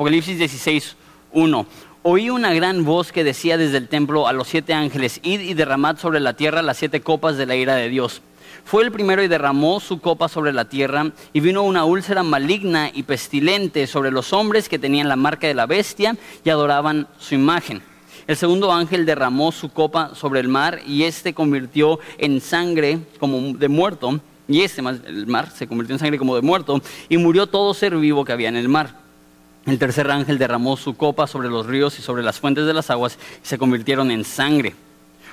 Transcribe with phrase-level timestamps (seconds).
[0.00, 0.96] Apocalipsis 16,
[1.32, 1.66] 1.
[2.04, 5.52] Oí una gran voz que decía desde el templo a los siete ángeles, id y
[5.52, 8.22] derramad sobre la tierra las siete copas de la ira de Dios.
[8.64, 12.90] Fue el primero y derramó su copa sobre la tierra, y vino una úlcera maligna
[12.94, 17.34] y pestilente sobre los hombres que tenían la marca de la bestia y adoraban su
[17.34, 17.82] imagen.
[18.26, 23.52] El segundo ángel derramó su copa sobre el mar, y éste convirtió en sangre como
[23.52, 26.80] de muerto, y este, el mar, se convirtió en sangre como de muerto,
[27.10, 28.99] y murió todo ser vivo que había en el mar.
[29.70, 32.90] El tercer ángel derramó su copa sobre los ríos y sobre las fuentes de las
[32.90, 34.74] aguas, y se convirtieron en sangre.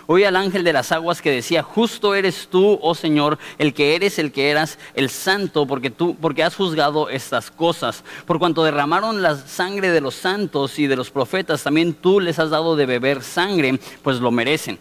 [0.06, 3.96] Oí al ángel de las aguas que decía, justo eres tú, oh Señor, el que
[3.96, 8.04] eres, el que eras, el santo, porque tú, porque has juzgado estas cosas.
[8.28, 12.38] Por cuanto derramaron la sangre de los santos y de los profetas, también tú les
[12.38, 14.78] has dado de beber sangre, pues lo merecen.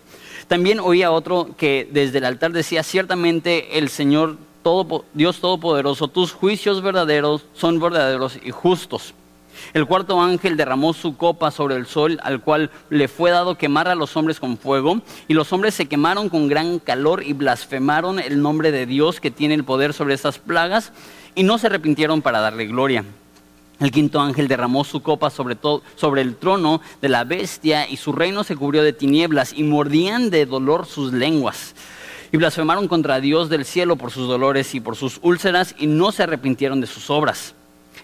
[0.48, 6.08] También oí a otro que desde el altar decía, ciertamente el Señor todo, Dios Todopoderoso,
[6.08, 9.14] tus juicios verdaderos son verdaderos y justos.
[9.76, 13.88] El cuarto ángel derramó su copa sobre el sol, al cual le fue dado quemar
[13.88, 18.18] a los hombres con fuego, y los hombres se quemaron con gran calor y blasfemaron
[18.18, 20.94] el nombre de Dios que tiene el poder sobre estas plagas,
[21.34, 23.04] y no se arrepintieron para darle gloria.
[23.78, 27.98] El quinto ángel derramó su copa sobre, todo, sobre el trono de la bestia, y
[27.98, 31.74] su reino se cubrió de tinieblas, y mordían de dolor sus lenguas.
[32.32, 36.12] Y blasfemaron contra Dios del cielo por sus dolores y por sus úlceras, y no
[36.12, 37.54] se arrepintieron de sus obras.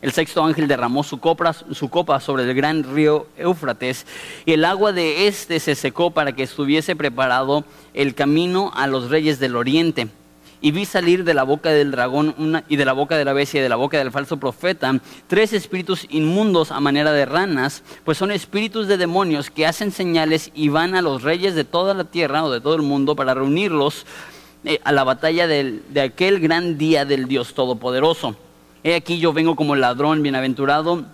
[0.03, 4.05] El sexto ángel derramó su copa, su copa sobre el gran río Éufrates
[4.45, 7.65] y el agua de éste se secó para que estuviese preparado
[7.95, 10.09] el camino a los reyes del oriente.
[10.61, 13.61] Y vi salir de la boca del dragón y de la boca de la bestia
[13.61, 14.93] y de la boca del falso profeta
[15.29, 20.51] tres espíritus inmundos a manera de ranas, pues son espíritus de demonios que hacen señales
[20.53, 23.35] y van a los reyes de toda la tierra o de todo el mundo para
[23.35, 24.05] reunirlos
[24.65, 28.37] eh, a la batalla de aquel gran día del Dios Todopoderoso.
[28.85, 31.05] He aquí yo vengo como ladrón, bienaventurado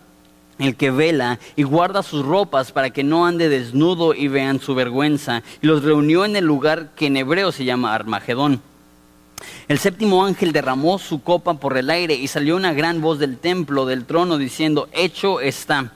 [0.59, 4.75] el que vela y guarda sus ropas para que no ande desnudo y vean su
[4.75, 5.43] vergüenza.
[5.63, 8.61] Y los reunió en el lugar que en hebreo se llama Armagedón.
[9.69, 13.39] El séptimo ángel derramó su copa por el aire y salió una gran voz del
[13.39, 15.93] templo, del trono, diciendo, hecho está.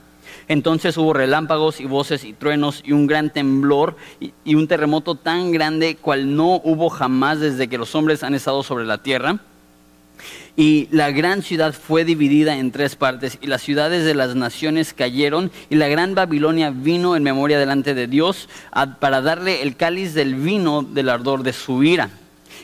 [0.46, 5.50] Entonces hubo relámpagos y voces y truenos y un gran temblor y un terremoto tan
[5.50, 9.40] grande cual no hubo jamás desde que los hombres han estado sobre la tierra
[10.56, 14.92] y la gran ciudad fue dividida en tres partes y las ciudades de las naciones
[14.92, 18.48] cayeron y la gran Babilonia vino en memoria delante de Dios
[19.00, 22.10] para darle el cáliz del vino del ardor de su ira.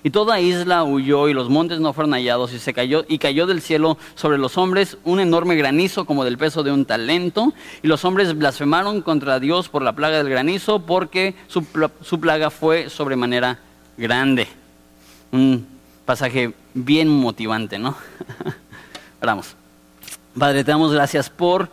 [0.03, 3.47] Y toda isla huyó y los montes no fueron hallados y se cayó y cayó
[3.47, 7.53] del cielo sobre los hombres un enorme granizo como del peso de un talento
[7.83, 11.65] y los hombres blasfemaron contra Dios por la plaga del granizo porque su,
[12.21, 13.59] plaga fue sobremanera
[13.97, 14.47] grande
[16.09, 17.95] pasaje bien motivante, ¿no?
[19.21, 19.55] Oramos.
[20.39, 21.69] Padre, te damos gracias por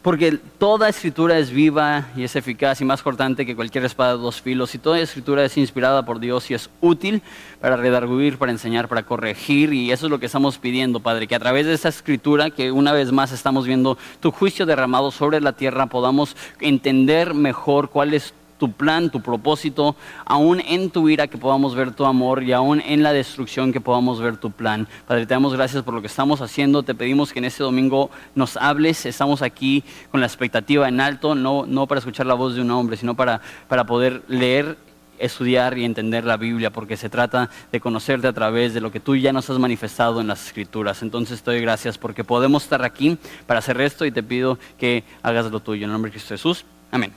[0.00, 4.22] porque toda escritura es viva y es eficaz y más cortante que cualquier espada de
[4.22, 7.20] dos filos y toda escritura es inspirada por Dios y es útil
[7.60, 11.34] para redarguir, para enseñar, para corregir y eso es lo que estamos pidiendo, Padre, que
[11.34, 15.42] a través de esa escritura que una vez más estamos viendo tu juicio derramado sobre
[15.42, 21.26] la tierra podamos entender mejor cuál es tu plan, tu propósito, aún en tu ira
[21.26, 24.88] que podamos ver tu amor y aún en la destrucción que podamos ver tu plan.
[25.06, 28.10] Padre, te damos gracias por lo que estamos haciendo, te pedimos que en este domingo
[28.34, 32.54] nos hables, estamos aquí con la expectativa en alto, no, no para escuchar la voz
[32.54, 34.76] de un hombre, sino para, para poder leer
[35.18, 39.00] estudiar y entender la Biblia, porque se trata de conocerte a través de lo que
[39.00, 41.02] tú ya nos has manifestado en las Escrituras.
[41.02, 45.04] Entonces te doy gracias porque podemos estar aquí para hacer esto y te pido que
[45.22, 45.84] hagas lo tuyo.
[45.84, 46.64] En el nombre de Cristo Jesús.
[46.90, 47.12] Amén.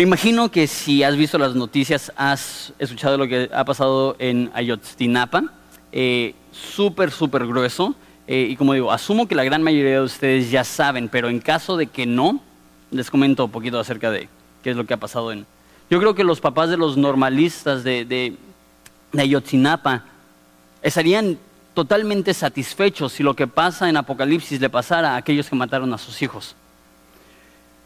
[0.00, 4.50] Me imagino que si has visto las noticias, has escuchado lo que ha pasado en
[4.54, 5.52] Ayotzinapa.
[5.92, 7.94] Eh, súper, súper grueso.
[8.26, 11.38] Eh, y como digo, asumo que la gran mayoría de ustedes ya saben, pero en
[11.38, 12.40] caso de que no,
[12.90, 14.30] les comento un poquito acerca de
[14.62, 15.44] qué es lo que ha pasado en...
[15.90, 18.38] Yo creo que los papás de los normalistas de, de,
[19.12, 20.04] de Ayotzinapa
[20.80, 21.36] estarían
[21.74, 25.98] totalmente satisfechos si lo que pasa en Apocalipsis le pasara a aquellos que mataron a
[25.98, 26.56] sus hijos.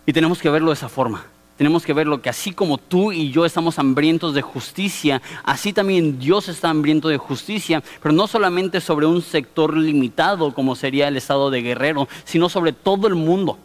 [0.06, 1.33] Y tenemos que verlo de esa forma.
[1.56, 6.18] Tenemos que verlo que así como tú y yo estamos hambrientos de justicia, así también
[6.18, 11.16] Dios está hambriento de justicia, pero no solamente sobre un sector limitado como sería el
[11.16, 13.58] estado de guerrero, sino sobre todo el mundo.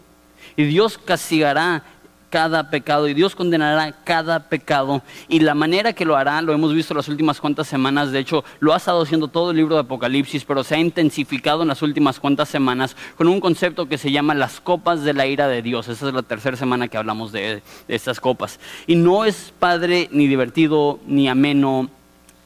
[0.56, 1.84] Y Dios castigará
[2.30, 5.02] cada pecado y Dios condenará cada pecado.
[5.28, 8.44] Y la manera que lo hará, lo hemos visto las últimas cuantas semanas, de hecho
[8.60, 11.82] lo ha estado haciendo todo el libro de Apocalipsis, pero se ha intensificado en las
[11.82, 15.62] últimas cuantas semanas con un concepto que se llama las copas de la ira de
[15.62, 15.88] Dios.
[15.88, 18.60] Esa es la tercera semana que hablamos de, de estas copas.
[18.86, 21.90] Y no es padre ni divertido ni ameno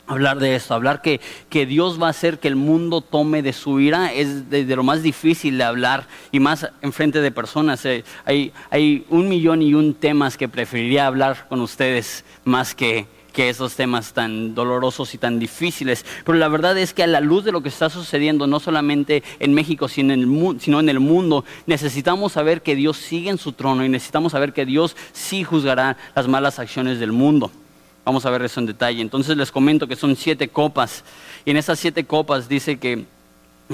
[0.06, 3.52] hablar de esto, hablar que, que, Dios va a hacer que el mundo tome de
[3.52, 7.84] su ira es de, lo más difícil de hablar y más en frente de personas.
[7.86, 13.06] Eh, hay, hay un millón y un temas que preferiría hablar con ustedes más que,
[13.34, 16.06] que esos temas tan dolorosos y tan difíciles.
[16.24, 19.22] Pero la verdad es que a la luz de lo que está sucediendo, no solamente
[19.40, 23.38] en México, sino en el, sino en el mundo, necesitamos saber que Dios sigue en
[23.38, 27.50] su trono y necesitamos saber que Dios sí juzgará las malas acciones del mundo.
[28.04, 29.00] Vamos a ver eso en detalle.
[29.00, 31.04] Entonces les comento que son siete copas.
[31.44, 33.06] Y en esas siete copas dice que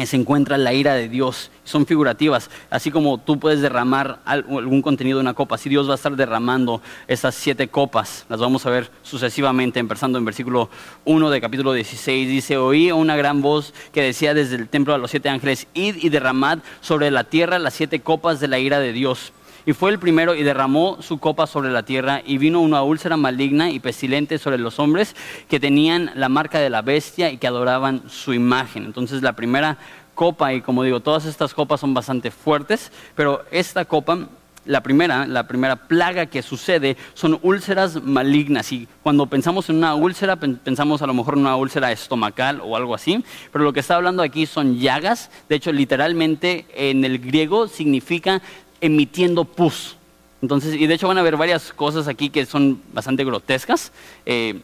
[0.06, 1.50] se encuentra la ira de Dios.
[1.64, 2.48] Son figurativas.
[2.70, 6.14] Así como tú puedes derramar algún contenido de una copa, así Dios va a estar
[6.14, 8.24] derramando esas siete copas.
[8.28, 10.70] Las vamos a ver sucesivamente, empezando en versículo
[11.04, 12.28] 1 de capítulo 16.
[12.28, 15.96] Dice, oí una gran voz que decía desde el templo a los siete ángeles, id
[15.96, 19.32] y derramad sobre la tierra las siete copas de la ira de Dios.
[19.66, 23.16] Y fue el primero y derramó su copa sobre la tierra y vino una úlcera
[23.16, 25.14] maligna y pestilente sobre los hombres
[25.48, 28.84] que tenían la marca de la bestia y que adoraban su imagen.
[28.84, 29.78] Entonces la primera
[30.14, 34.28] copa, y como digo, todas estas copas son bastante fuertes, pero esta copa
[34.66, 38.72] la primera, la primera plaga que sucede son úlceras malignas.
[38.72, 42.76] Y cuando pensamos en una úlcera, pensamos a lo mejor en una úlcera estomacal o
[42.76, 43.24] algo así.
[43.52, 45.30] Pero lo que está hablando aquí son llagas.
[45.48, 48.42] De hecho, literalmente en el griego significa
[48.80, 49.96] emitiendo pus.
[50.42, 53.92] Entonces, y de hecho van a ver varias cosas aquí que son bastante grotescas.
[54.26, 54.60] Eh,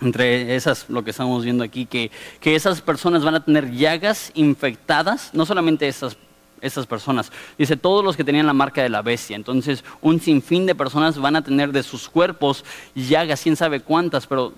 [0.00, 4.30] entre esas, lo que estamos viendo aquí, que, que, esas personas van a tener llagas
[4.34, 6.16] infectadas, no solamente esas,
[6.60, 9.34] esas personas, dice todos los que tenían la marca de la bestia.
[9.34, 12.64] Entonces, un sinfín de personas van a tener de sus cuerpos
[12.94, 14.52] llagas, quién sabe cuántas, pero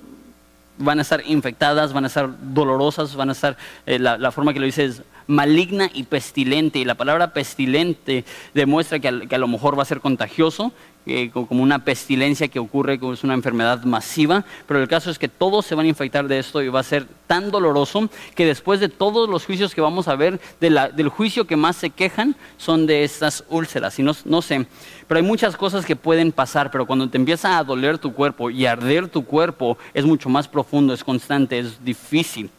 [0.80, 3.56] van a estar infectadas, van a estar dolorosas, van a estar,
[3.86, 6.78] eh, la, la, forma que lo dice es maligna y pestilente.
[6.78, 8.24] Y la palabra pestilente
[8.54, 10.72] demuestra que a, lo mejor va a ser contagioso,
[11.06, 14.44] eh, como una pestilencia que ocurre, como es una enfermedad masiva.
[14.66, 16.84] Pero el caso es que todos se van a infectar de esto y va a
[16.84, 21.46] ser tan doloroso que después de todos los juicios que vamos a ver, del juicio
[21.46, 23.98] que más se quejan son de estas úlceras.
[23.98, 24.66] Y no, no sé,
[25.08, 28.50] pero hay muchas cosas que pueden pasar, pero cuando te empieza a doler tu cuerpo
[28.50, 32.50] y arder tu cuerpo, es mucho más profundo, es constante, es difícil.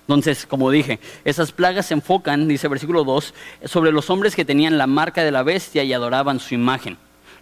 [0.00, 3.34] Entonces, como dije, esas plagas se enfocan, dice versículo 2,
[3.64, 6.96] sobre los hombres que tenían la marca de la bestia y adoraban su imagen.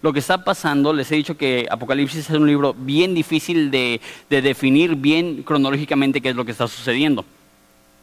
[0.05, 3.99] Lo que está pasando, les he dicho que Apocalipsis es un libro bien difícil de,
[4.29, 7.25] de definir bien cronológicamente qué es lo que está sucediendo.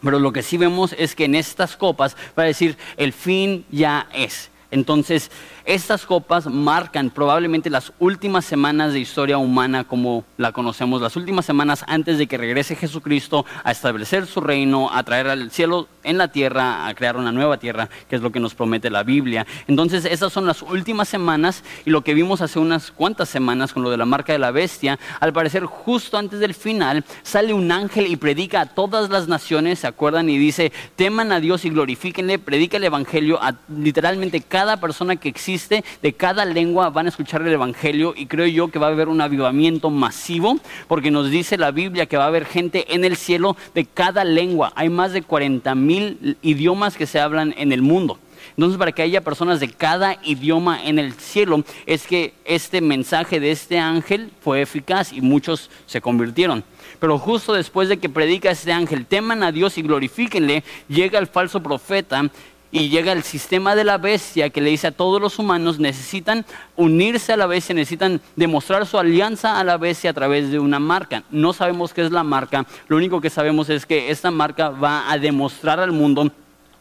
[0.03, 3.65] Pero lo que sí vemos es que en estas copas va a decir, el fin
[3.71, 4.51] ya es.
[4.73, 5.31] Entonces,
[5.65, 11.45] estas copas marcan probablemente las últimas semanas de historia humana como la conocemos, las últimas
[11.45, 16.19] semanas antes de que regrese Jesucristo a establecer su reino, a traer al cielo en
[16.19, 19.47] la tierra, a crear una nueva tierra, que es lo que nos promete la Biblia.
[19.69, 23.85] Entonces, esas son las últimas semanas y lo que vimos hace unas cuantas semanas con
[23.85, 27.71] lo de la marca de la bestia, al parecer justo antes del final, sale un
[27.71, 30.29] ángel y predica a todas las naciones, ¿se acuerdan?
[30.29, 35.29] Y dice, teman a Dios y glorifíquenle, predica el Evangelio a literalmente cada persona que
[35.29, 38.91] existe de cada lengua van a escuchar el Evangelio y creo yo que va a
[38.91, 40.59] haber un avivamiento masivo
[40.89, 44.25] porque nos dice la Biblia que va a haber gente en el cielo de cada
[44.25, 44.73] lengua.
[44.77, 48.19] Hay más de 40 mil idiomas que se hablan en el mundo.
[48.57, 53.41] Entonces, para que haya personas de cada idioma en el cielo, es que este mensaje
[53.41, 56.65] de este ángel fue eficaz y muchos se convirtieron.
[56.99, 61.27] Pero justo después de que predica este ángel, teman a Dios y glorifíquenle, llega el
[61.27, 62.31] falso profeta
[62.73, 66.47] y llega el sistema de la bestia que le dice a todos los humanos necesitan
[66.75, 70.81] unirse a la bestia, necesitan demostrar su alianza a la bestia a través de una
[70.81, 71.23] marca.
[71.31, 75.13] No sabemos qué es la marca, lo único que sabemos es que esta marca va
[75.13, 76.33] a demostrar al mundo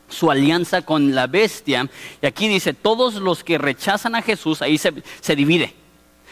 [0.07, 1.89] su alianza con la bestia.
[2.21, 5.73] Y aquí dice, todos los que rechazan a Jesús, ahí se, divide.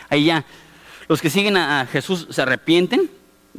[0.10, 0.46] Ahí ya,
[1.10, 3.10] los que siguen a Jesús se arrepienten,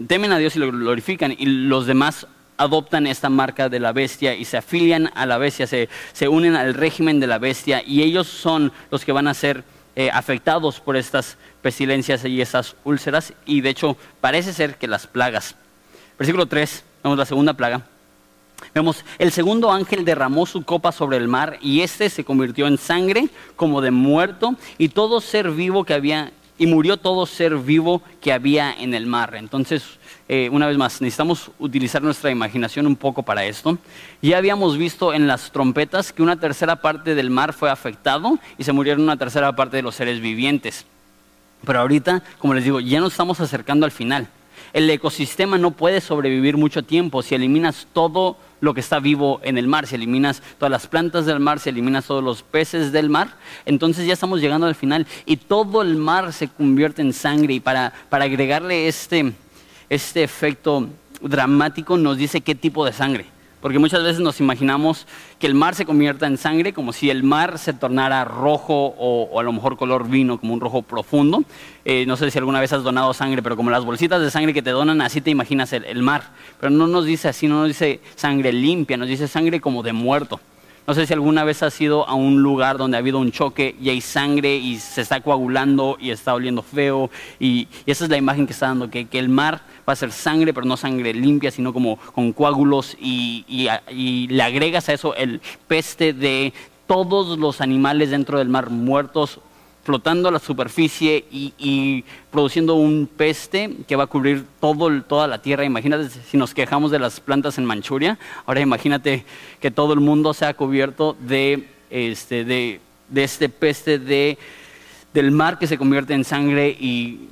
[0.06, 2.26] temen a Dios y lo glorifican, y los demás
[2.60, 5.88] adoptan esta marca de la bestia y se afilian a la bestia, se,
[6.28, 9.64] unen al régimen de la bestia y ellos son los que van a ser
[9.96, 15.06] eh, afectados por estas pestilencias y estas úlceras y de hecho parece ser que las
[15.06, 15.54] plagas.
[16.18, 17.80] Versículo 3, vemos la segunda plaga.
[18.74, 22.76] Vemos, el segundo ángel derramó su copa sobre el mar y éste se convirtió en
[22.76, 28.02] sangre como de muerto y todo ser vivo que había, y murió todo ser vivo
[28.20, 29.34] que había en el mar.
[29.34, 29.82] Entonces,
[30.28, 33.78] eh, una vez más, necesitamos utilizar nuestra imaginación un poco para esto.
[34.20, 38.64] Ya habíamos visto en las trompetas que una tercera parte del mar fue afectado y
[38.64, 40.84] se murieron una tercera parte de los seres vivientes.
[41.64, 44.28] Pero ahorita, como les digo, ya nos estamos acercando al final.
[44.74, 49.58] El ecosistema no puede sobrevivir mucho tiempo si eliminas todo lo que está vivo en
[49.58, 53.08] el mar, si eliminas todas las plantas del mar, si eliminas todos los peces del
[53.08, 53.36] mar,
[53.66, 55.06] entonces ya estamos llegando al final.
[55.26, 57.54] Y todo el mar se convierte en sangre.
[57.54, 59.32] Y para, para agregarle este,
[59.88, 60.88] este efecto
[61.20, 63.26] dramático nos dice qué tipo de sangre.
[63.60, 65.06] Porque muchas veces nos imaginamos
[65.38, 69.38] que el mar se convierta en sangre, como si el mar se tornara rojo o,
[69.38, 71.44] a lo mejor color vino, como un rojo profundo.
[71.84, 74.54] Eh, no sé si alguna vez has donado sangre, pero como las bolsitas de sangre
[74.54, 76.30] que te donan, así te imaginas el mar.
[76.58, 79.92] Pero no nos dice así, no nos dice sangre limpia, nos dice sangre como de
[79.92, 80.40] muerto.
[80.90, 83.76] No sé si alguna vez has ido a un lugar donde ha habido un choque
[83.80, 87.10] y hay sangre y se está coagulando y está oliendo feo.
[87.38, 90.52] Y, esa es la imagen que está dando, que, el mar va a ser sangre,
[90.52, 92.96] pero no sangre limpia, sino como con coágulos.
[93.00, 93.44] Y,
[93.88, 96.52] y le agregas a eso el peste de
[96.88, 99.38] todos los animales dentro del mar muertos
[99.82, 105.42] flotando a la superficie y, produciendo un peste que va a cubrir todo, toda la
[105.42, 105.64] tierra.
[105.64, 109.24] Imagínate si nos quejamos de las plantas en Manchuria, ahora imagínate
[109.60, 112.80] que todo el mundo sea cubierto de este, de,
[113.14, 114.38] este peste de,
[115.12, 117.28] del mar que se convierte en sangre y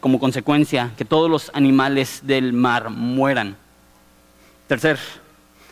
[0.00, 3.56] como consecuencia que todos los animales del mar mueran.
[4.66, 4.98] Tercer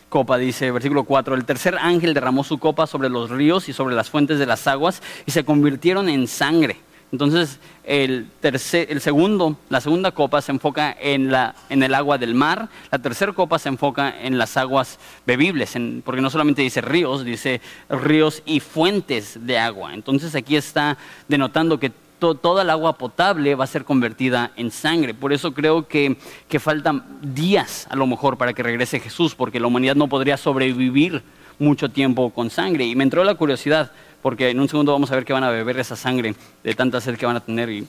[0.09, 3.95] copa, dice versículo 4, el tercer ángel derramó su copa sobre los ríos y sobre
[3.95, 6.77] las fuentes de las aguas y se convirtieron en sangre.
[7.11, 12.19] Entonces, el, tercer, el segundo, la segunda copa se enfoca en, la, en el agua
[12.19, 15.75] del mar, la tercera copa se enfoca en las aguas bebibles,
[16.05, 19.95] porque no solamente dice ríos, dice ríos y fuentes de agua.
[19.95, 20.99] Entonces, aquí está
[21.29, 25.15] denotando que toda el agua potable va a ser convertida en sangre.
[25.15, 26.17] Por eso creo que,
[26.49, 30.37] que faltan días a lo mejor para que regrese Jesús, porque la humanidad no podría
[30.37, 31.23] sobrevivir
[31.59, 32.87] mucho tiempo con sangre.
[32.87, 35.51] Y me entró la curiosidad, porque en un segundo vamos a ver que van a
[35.51, 36.35] beber esa sangre
[36.65, 37.71] de tanta sed que van a tener.
[37.71, 37.87] Y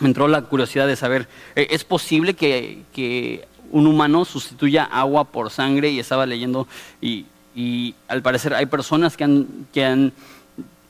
[0.00, 5.24] me entró la curiosidad de saber, ¿e-, ¿es posible que, que un humano sustituya agua
[5.24, 5.90] por sangre?
[5.90, 6.68] Y estaba leyendo
[7.00, 10.12] y, y al parecer hay personas que han, que han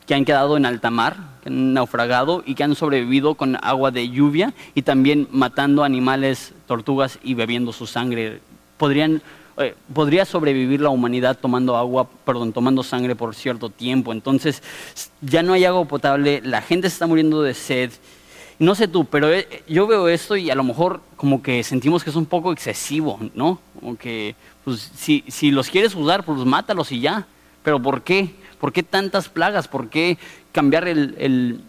[0.07, 3.91] que han quedado en alta mar, que han naufragado y que han sobrevivido con agua
[3.91, 8.41] de lluvia y también matando animales, tortugas y bebiendo su sangre.
[8.79, 9.21] Podrían,
[9.59, 14.13] eh, podría sobrevivir la humanidad tomando agua, perdón, tomando sangre por cierto tiempo.
[14.13, 14.63] Entonces
[15.21, 17.93] ya no hay agua potable, la gente se está muriendo de sed.
[18.59, 22.05] No sé tú, pero eh, yo veo esto y a lo mejor como que sentimos
[22.05, 23.59] que es un poco excesivo, ¿no?
[23.79, 27.27] Como que, pues, si, si los quieres usar, pues mátalos y ya.
[27.65, 28.35] Pero ¿por qué?
[28.61, 29.69] ¿Por qué tantas plagas?
[29.69, 30.19] ¿Por qué
[30.55, 31.61] cambiar el,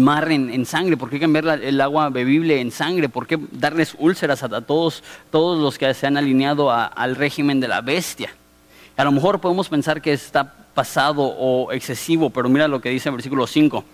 [0.00, 0.96] mar en, sangre?
[0.96, 3.08] ¿Por qué cambiar el agua bebible en sangre?
[3.08, 7.68] ¿Por qué darles úlceras a, todos, todos los que se han alineado al régimen de
[7.68, 8.30] la bestia?
[8.96, 13.08] A lo mejor podemos pensar que está pasado o excesivo, pero mira lo que dice
[13.08, 13.84] en versículo 5.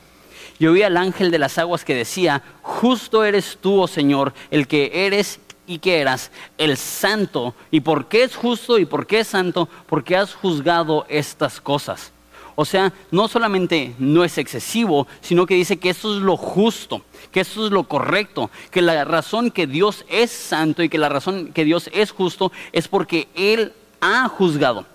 [0.61, 4.69] Yo vi al ángel de las aguas que decía, justo eres tú, oh Señor, el
[4.69, 7.55] que eres y que eras el santo.
[7.71, 9.69] ¿Y por qué es justo y por qué es santo?
[9.87, 12.13] Porque has juzgado estas cosas.
[12.55, 17.03] O sea, no solamente no es excesivo, sino que dice que eso es lo justo,
[17.31, 21.09] que eso es lo correcto, que la razón que Dios es santo y que la
[21.09, 24.87] razón que Dios es justo es porque Él ha juzgado.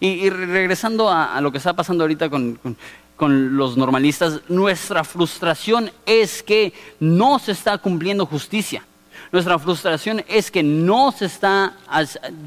[0.00, 2.58] Y, regresando a, lo que está pasando ahorita con,
[3.16, 8.84] con los normalistas, nuestra frustración es que no se está cumpliendo justicia.
[9.32, 11.72] Nuestra frustración es que no se, está,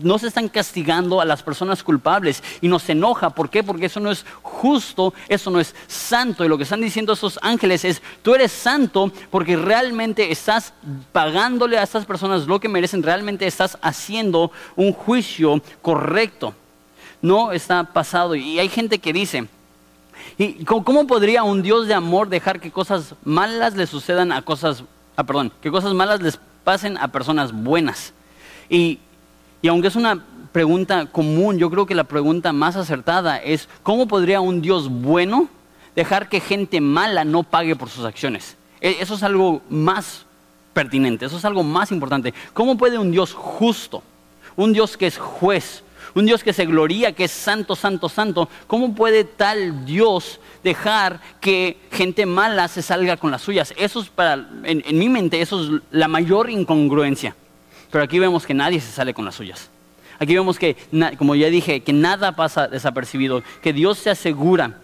[0.03, 3.31] no se están castigando a las personas culpables y nos enoja.
[3.31, 3.63] ¿Por qué?
[3.63, 6.45] Porque eso no es justo, eso no es santo.
[6.45, 10.73] Y lo que están diciendo esos ángeles es, tú eres santo porque realmente estás
[11.11, 16.53] pagándole a estas personas lo que merecen, realmente estás haciendo un juicio correcto.
[17.19, 18.35] No está pasado.
[18.35, 19.47] Y hay gente que dice,
[20.37, 24.83] ¿y cómo podría un Dios de amor dejar que cosas malas le sucedan a cosas,
[25.15, 28.13] ah, perdón, que cosas malas les pasen a personas buenas.
[28.69, 28.99] Y,
[29.61, 34.07] y aunque es una pregunta común, yo creo que la pregunta más acertada es, ¿cómo
[34.07, 35.47] podría un Dios bueno
[35.95, 38.57] dejar que gente mala no pague por sus acciones?
[38.81, 40.25] E, eso es algo más
[40.73, 42.33] pertinente, eso es algo más importante.
[42.53, 44.03] ¿Cómo puede un Dios justo,
[44.55, 45.83] un Dios que es juez,
[46.15, 51.21] un Dios que se gloría, que es santo, santo, santo, ¿cómo puede tal Dios dejar
[51.39, 53.73] que gente mala se salga con las suyas?
[53.77, 57.35] Eso es para, en, mi mente, eso es la mayor incongruencia.
[57.91, 59.69] Pero aquí vemos que nadie se sale con las suyas.
[60.19, 60.75] Aquí vemos que,
[61.17, 64.81] como ya dije, que nada pasa desapercibido, que Dios se asegura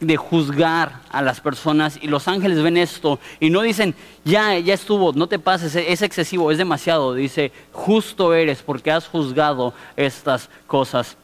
[0.00, 3.94] de juzgar a las personas y los ángeles ven esto y no dicen,
[4.24, 7.14] ya, ya estuvo, no te pases, es excesivo, es demasiado.
[7.14, 11.16] Dice, justo eres porque has juzgado estas cosas.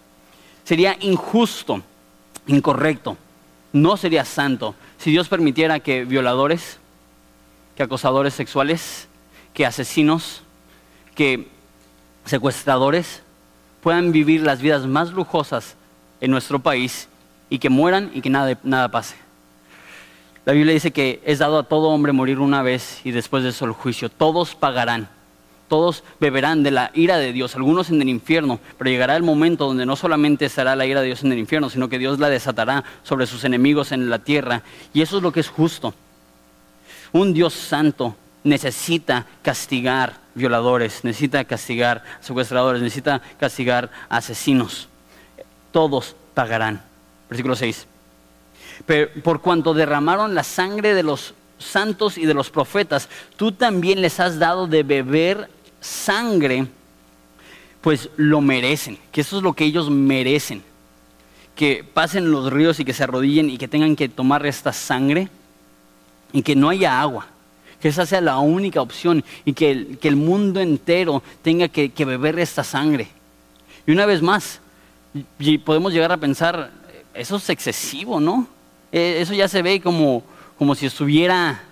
[0.65, 1.83] Sería injusto,
[2.47, 3.17] incorrecto,
[3.73, 6.79] no sería santo si Dios permitiera que violadores,
[7.77, 9.09] que acosadores sexuales,
[9.55, 10.43] que asesinos,
[11.15, 11.49] que
[12.25, 13.23] secuestradores
[13.83, 15.77] puedan vivir las vidas más lujosas
[16.21, 17.09] en nuestro país
[17.51, 19.17] y que mueran y que nada, nada pase.
[20.45, 23.51] La Biblia dice que es dado a todo hombre morir una vez y después de
[23.51, 24.09] eso el juicio.
[24.09, 25.09] Todos pagarán.
[25.73, 29.65] Todos beberán de la ira de Dios, algunos en el infierno, pero llegará el momento
[29.65, 32.29] donde no solamente estará la ira de Dios en el infierno, sino que Dios la
[32.29, 34.65] desatará sobre sus enemigos en la tierra.
[34.93, 35.95] Y eso es lo que es justo.
[37.13, 38.15] Un Dios santo
[38.45, 44.91] necesita castigar violadores, necesita castigar secuestradores, necesita castigar asesinos.
[45.71, 46.83] Todos pagarán.
[47.31, 47.87] Versículo 6.
[48.85, 54.03] Pero por cuanto derramaron la sangre de los santos y de los profetas, tú también
[54.03, 55.49] les has dado de beber
[55.83, 56.67] sangre,
[57.83, 60.63] pues lo merecen, que eso es lo que ellos merecen.
[61.55, 65.29] Que pasen los ríos y que se arrodillen y que tengan que tomar esta sangre
[66.33, 67.27] y que no haya agua,
[67.81, 71.91] que esa sea la única opción y que el, que el mundo entero tenga que,
[71.91, 73.09] que, beber esta sangre.
[73.87, 74.61] Y una vez más,
[75.39, 76.71] y podemos llegar a pensar,
[77.13, 78.47] eso es excesivo, ¿no?
[78.93, 80.23] Eh, eso ya se ve como,
[80.59, 81.63] como si estuviera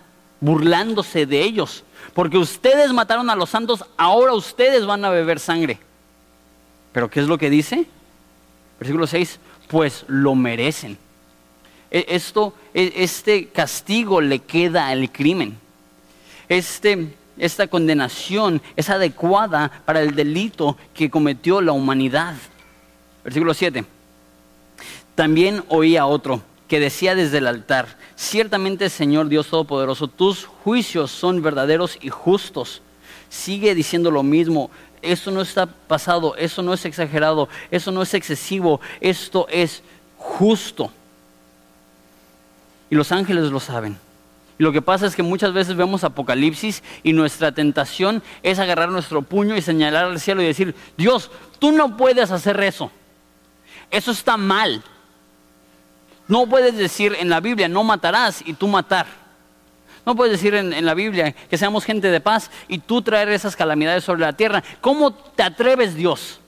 [0.40, 1.85] burlándose de ellos.
[2.14, 5.78] Porque ustedes mataron a los santos, ahora ustedes van a beber sangre.
[6.92, 7.87] Pero ¿qué es lo que dice?
[8.78, 9.38] Versículo 6,
[9.69, 10.99] pues lo merecen.
[11.90, 15.59] E, esto, e, este castigo le queda al crimen.
[16.49, 22.35] Este, esta condenación es adecuada para el delito que cometió la humanidad.
[23.23, 23.85] Versículo 7.
[25.14, 31.43] También oía otro que decía desde el altar, ciertamente Señor Dios Todopoderoso, tus juicios son
[31.43, 32.81] verdaderos y justos.
[33.29, 34.71] Sigue diciendo lo mismo,
[35.03, 39.83] eso no está pasado, eso no es exagerado, eso no es excesivo, esto es
[40.17, 40.93] justo.
[42.89, 43.99] Y los ángeles lo saben.
[44.57, 48.91] Y lo que pasa es que muchas veces vemos Apocalipsis y nuestra tentación es agarrar
[48.91, 52.93] nuestro puño y señalar al cielo y decir, Dios, tú no puedes hacer eso.
[53.91, 54.85] Eso está mal.
[56.30, 59.06] No puedes decir en la Biblia, no matarás y tú matar.
[60.06, 63.56] No puedes decir en, la Biblia que seamos gente de paz y tú traer esas
[63.56, 64.62] calamidades sobre la tierra.
[64.80, 66.38] ¿Cómo te atreves, Dios?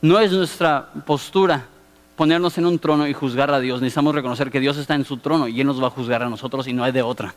[0.00, 1.66] No es nuestra postura
[2.14, 3.80] ponernos en un trono y juzgar a Dios.
[3.80, 6.28] Necesitamos reconocer que Dios está en su trono y Él nos va a juzgar a
[6.28, 7.34] nosotros y no hay de otra.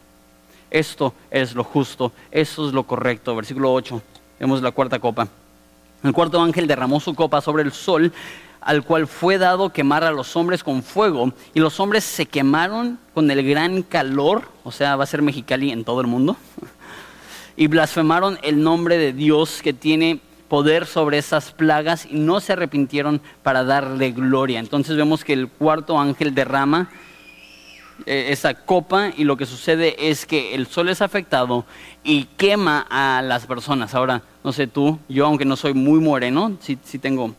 [0.69, 3.36] Esto es lo justo, eso es lo correcto.
[3.36, 3.99] Versículo 8,
[4.39, 5.27] vemos la cuarta copa.
[6.03, 8.13] El cuarto ángel derramó su copa sobre el sol
[8.67, 12.99] al cual fue dado quemar a los hombres con fuego, y los hombres se quemaron
[13.13, 16.36] con el gran calor, o sea, va a ser Mexicali en todo el mundo,
[17.56, 22.53] y blasfemaron el nombre de Dios que tiene poder sobre esas plagas y no se
[22.53, 24.60] arrepintieron para darle gloria.
[24.60, 26.89] Entonces vemos que el cuarto ángel derrama
[28.06, 31.65] eh, esa copa y lo que sucede es que el sol es afectado
[32.03, 33.95] y quema a las personas.
[33.95, 37.34] Ahora, no sé tú, yo aunque no soy muy moreno, sí, sí tengo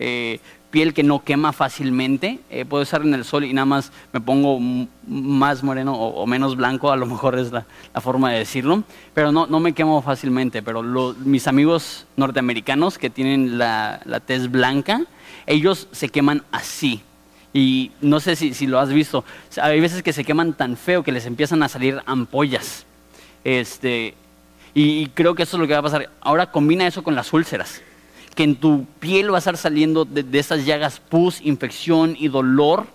[0.00, 0.38] eh,
[0.70, 2.40] piel que no quema fácilmente.
[2.50, 4.60] Eh, puedo estar en el sol y nada más me pongo
[5.06, 7.64] más moreno o, menos blanco, a lo mejor es la,
[8.00, 10.62] forma de decirlo, pero no, no me quemo fácilmente.
[10.62, 10.82] Pero
[11.24, 15.02] mis amigos norteamericanos que tienen la, la, tez blanca,
[15.46, 17.02] ellos se queman así.
[17.54, 19.24] Y no sé si, si lo has visto,
[19.60, 22.84] hay veces que se queman tan feo que les empiezan a salir ampollas.
[23.42, 24.14] Este,
[24.74, 26.10] y creo que eso es lo que va a pasar.
[26.20, 27.82] Ahora combina eso con las úlceras
[28.38, 32.86] que en tu piel va a estar saliendo de, esas llagas pus, infección y dolor.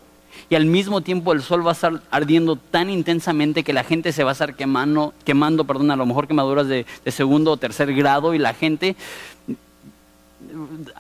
[0.50, 4.14] Y al mismo tiempo el sol va a estar ardiendo tan intensamente que la gente
[4.14, 7.94] se va a estar quemando, quemando perdón, a lo mejor quemaduras de, segundo o tercer
[7.94, 8.96] grado y la gente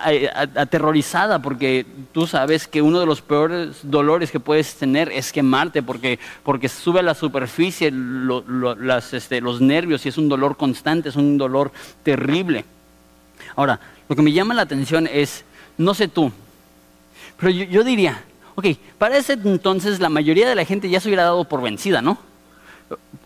[0.09, 5.31] eh, aterrorizada porque tú sabes que uno de los peores dolores que puedes tener es
[5.31, 7.93] quemarte porque, porque sube a la superficie
[9.13, 11.71] este, los nervios y es un dolor constante, es un dolor
[12.03, 12.65] terrible.
[13.55, 15.45] Ahora, lo que me llama la atención es,
[15.77, 16.31] no sé tú,
[17.37, 18.23] pero yo, diría,
[18.55, 22.01] ok, para ese entonces la mayoría de la gente ya se hubiera dado por vencida,
[22.01, 22.17] ¿no?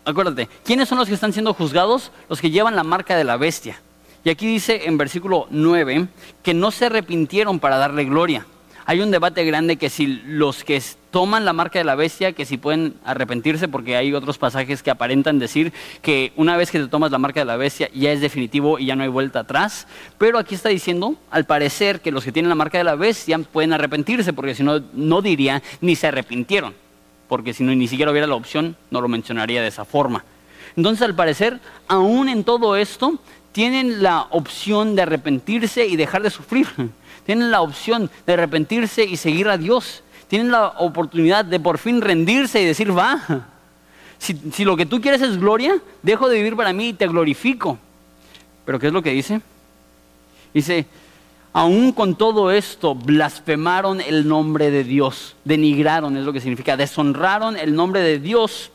[0.04, 2.10] Acuérdate, ¿quiénes son los que están siendo juzgados?
[2.28, 3.80] Los que llevan la marca de la bestia.
[4.24, 6.08] Y aquí dice en versículo 9
[6.42, 8.46] que no se arrepintieron para darle gloria
[8.88, 12.46] hay un debate grande que si los que toman la marca de la bestia, que
[12.46, 16.88] si pueden arrepentirse, porque hay otros pasajes que aparentan decir que una vez que te
[16.88, 19.86] tomas la marca de la bestia ya es definitivo y ya no hay vuelta atrás.
[20.16, 23.38] Pero aquí está diciendo, al parecer, que los que tienen la marca de la bestia
[23.40, 26.72] pueden arrepentirse, porque si no, no diría ni se arrepintieron,
[27.28, 30.24] porque si no ni siquiera hubiera la opción, no lo mencionaría de esa forma.
[30.76, 33.18] Entonces, al parecer, aún en todo esto,
[33.52, 36.66] tienen la opción de arrepentirse y dejar de sufrir
[37.28, 40.02] tienen la opción de arrepentirse y seguir a Dios.
[40.28, 43.44] Tienen la oportunidad de por fin rendirse y decir, va,
[44.16, 47.76] si, lo que tú quieres es gloria, dejo de vivir para mí y te glorifico.
[48.64, 49.42] Pero ¿qué es lo que dice?
[50.54, 50.86] Dice,
[51.52, 57.58] Aún con todo esto, blasfemaron el nombre de Dios, denigraron, es lo que significa, deshonraron
[57.58, 58.70] el nombre de Dios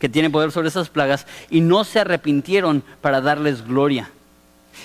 [0.00, 4.10] que tiene poder sobre esas plagas y no se arrepintieron para darles gloria.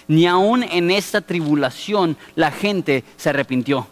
[0.08, 3.88] Ni aún en esta tribulación la gente se arrepintió.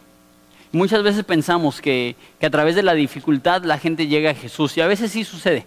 [0.72, 4.76] Muchas veces pensamos que, que a través de la dificultad la gente llega a Jesús
[4.78, 5.66] y a veces sí sucede.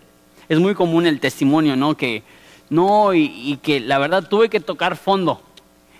[0.48, 1.96] Es muy común el testimonio, ¿no?
[1.96, 2.22] Que
[2.68, 5.40] no, y, que la verdad tuve que tocar fondo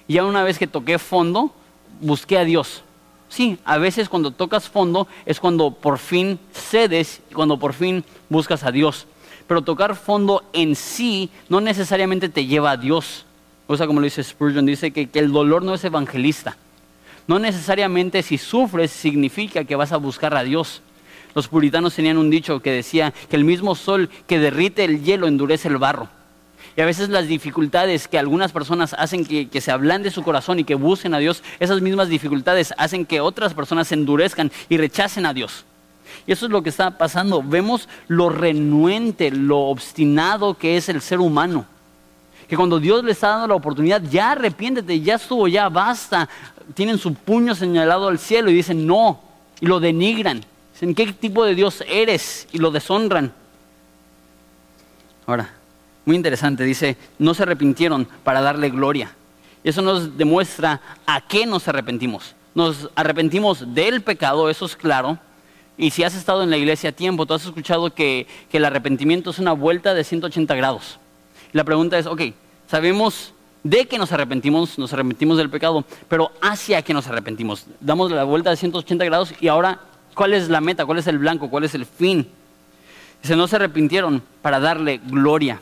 [0.09, 1.53] y ya una vez que toqué fondo,
[2.01, 2.83] busqué a Dios.
[3.29, 8.05] Sí, a veces cuando tocas fondo es cuando por fin cedes y cuando por fin
[8.29, 9.07] buscas a Dios.
[9.49, 13.26] Pero tocar fondo en sí no necesariamente te lleva a Dios.
[13.67, 16.57] O sea, como lo dice Spurgeon, dice que, que el dolor no es evangelista.
[17.27, 20.83] No necesariamente si sufres significa que vas a buscar a Dios.
[21.35, 25.27] Los puritanos tenían un dicho que decía que el mismo sol que derrite el hielo
[25.27, 26.09] endurece el barro.
[26.77, 30.59] Y a veces las dificultades que algunas personas hacen que, se hablan de su corazón
[30.59, 34.77] y que busquen a Dios, esas mismas dificultades hacen que otras personas se endurezcan y
[34.77, 35.65] rechacen a Dios.
[36.27, 37.43] Y eso es lo que está pasando.
[37.43, 41.67] Vemos lo renuente, lo obstinado que es el ser humano.
[42.49, 46.29] Que cuando Dios le está dando la oportunidad, ya arrepiéntete, ya estuvo, ya basta.
[46.75, 49.21] Tienen su puño señalado al cielo y dicen no,
[49.61, 50.45] y lo denigran.
[50.73, 52.47] Dicen, ¿qué tipo de Dios eres?
[52.53, 53.33] Y lo deshonran.
[55.27, 55.51] Ahora,
[56.05, 59.13] muy interesante, dice, no se arrepintieron para darle gloria.
[59.65, 62.37] Eso nos demuestra a qué nos arrepentimos.
[62.55, 65.19] Nos arrepentimos del pecado, eso es claro.
[65.77, 69.31] Y si has estado en la iglesia a tiempo, tú has escuchado que, el arrepentimiento
[69.31, 70.99] es una vuelta de 180 grados.
[71.53, 72.23] La pregunta es, ok,
[72.69, 73.33] sabemos
[73.63, 77.67] de que nos arrepentimos, nos arrepentimos del pecado, pero hacia qué nos arrepentimos.
[77.81, 79.81] Damos la vuelta de 180 grados y ahora,
[80.15, 80.87] ¿cuál es la meta?
[80.87, 81.51] ¿Cuál es el blanco?
[81.51, 82.29] ¿Cuál es el fin?
[83.23, 85.61] Dice, no se arrepintieron para darle gloria.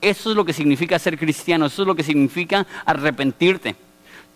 [0.00, 3.76] Eso es lo que significa ser cristiano, eso es lo que significa arrepentirte.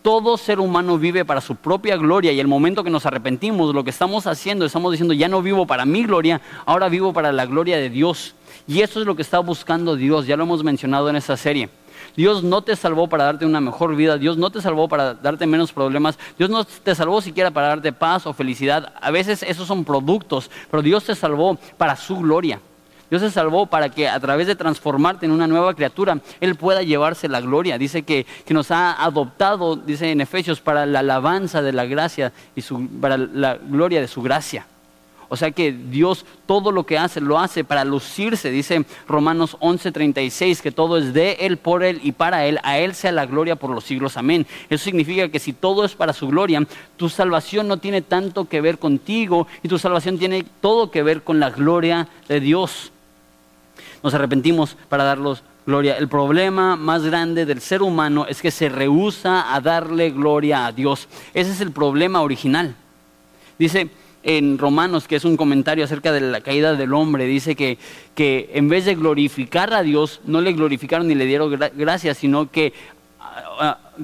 [0.03, 3.85] Todo ser humano vive para su propia gloria y el momento que nos arrepentimos, lo
[3.85, 7.45] que estamos haciendo, estamos diciendo, ya no vivo para mi gloria, ahora vivo para la
[7.45, 8.35] gloria de Dios.
[8.67, 11.69] Y eso es lo que está buscando Dios, ya lo hemos mencionado en esta serie.
[12.17, 15.47] Dios no te salvó para darte una mejor vida, Dios no te salvó para darte
[15.47, 18.93] menos problemas, Dios no te salvó siquiera para darte paz o felicidad.
[18.99, 22.59] A veces esos son productos, pero Dios te salvó para su gloria.
[23.13, 26.81] Dios se salvó para que a través de transformarte en una nueva criatura, Él pueda
[26.81, 27.77] llevarse la gloria.
[27.77, 32.63] Dice que, nos ha adoptado, dice en Efesios, para la alabanza de la gracia y
[32.99, 34.65] para la gloria de su gracia.
[35.29, 38.49] O sea que Dios todo lo que hace lo hace para lucirse.
[38.49, 42.59] Dice Romanos 11:36 que todo es de Él, por Él y para Él.
[42.63, 44.17] A Él sea la gloria por los siglos.
[44.17, 44.47] Amén.
[44.71, 46.65] Eso significa que si todo es para su gloria,
[46.97, 51.21] tu salvación no tiene tanto que ver contigo y tu salvación tiene todo que ver
[51.21, 52.92] con la gloria de Dios
[54.01, 55.97] nos arrepentimos para darlos gloria.
[55.97, 60.71] El problema más grande del ser humano es que se rehúsa a darle gloria a
[60.71, 61.07] Dios.
[61.33, 62.75] Ese es el problema original.
[63.57, 63.89] Dice
[64.23, 67.77] en Romanos, que es un comentario acerca de la caída del hombre, dice que,
[68.15, 72.49] que en vez de glorificar a Dios, no le glorificaron ni le dieron gracias, sino
[72.49, 72.73] que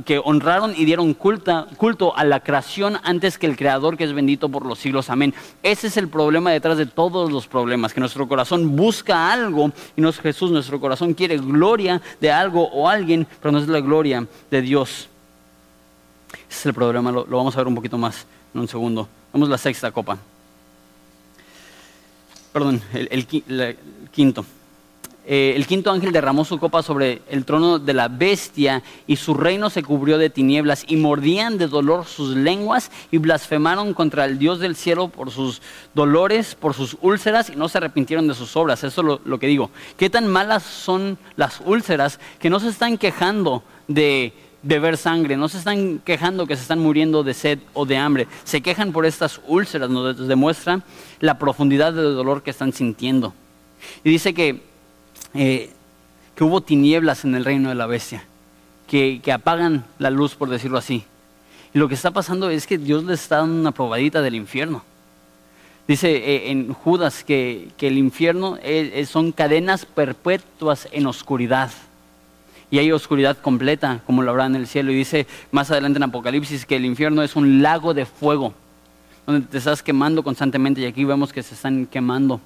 [0.06, 4.50] que honraron y dieron culto a la creación antes que el Creador que es bendito
[4.50, 5.10] por los siglos.
[5.10, 5.34] Amén.
[5.64, 10.02] Ese es el problema detrás de todos los problemas, que nuestro corazón busca algo y
[10.02, 13.80] no es Jesús, nuestro corazón quiere gloria de algo o alguien, pero no es la
[13.80, 15.10] gloria de Dios.
[16.50, 19.08] Ese es el problema, lo, vamos a ver un poquito más en un segundo.
[19.34, 20.18] Vamos a la sexta copa.
[22.54, 23.28] Perdón, el
[24.12, 24.46] quinto.
[25.32, 29.36] Eh, el quinto ángel derramó su copa sobre el trono de la bestia y su
[29.36, 34.40] reino se cubrió de tinieblas y mordían de dolor sus lenguas y blasfemaron contra el
[34.40, 35.62] Dios del cielo por sus
[35.94, 38.84] dolores, por sus úlceras y no se arrepintieron de sus obras.
[38.84, 39.70] Eso es lo, lo que digo.
[39.98, 45.48] ¿Qué tan malas son las úlceras que no se están quejando de beber sangre, no
[45.48, 49.06] se están quejando que se están muriendo de sed o de hambre, se quejan por
[49.06, 50.82] estas úlceras, nos demuestra
[51.20, 53.36] la profundidad del dolor que están sintiendo.
[54.04, 54.68] Y dice que
[55.34, 55.70] eh,
[56.36, 58.24] que hubo tinieblas en el reino de la bestia,
[58.88, 61.04] que, apagan la luz, por decirlo así.
[61.74, 64.84] Y lo que está pasando es que Dios les está dando una probadita del infierno.
[65.88, 68.58] Dice eh, en Judas que, el infierno
[69.06, 71.72] son cadenas perpetuas en oscuridad.
[72.72, 74.92] Y hay oscuridad completa, como lo habrá en el cielo.
[74.92, 78.54] Y dice más adelante en Apocalipsis que el infierno es un lago de fuego,
[79.26, 80.82] donde te estás quemando constantemente.
[80.82, 82.40] Y aquí vemos que se están quemando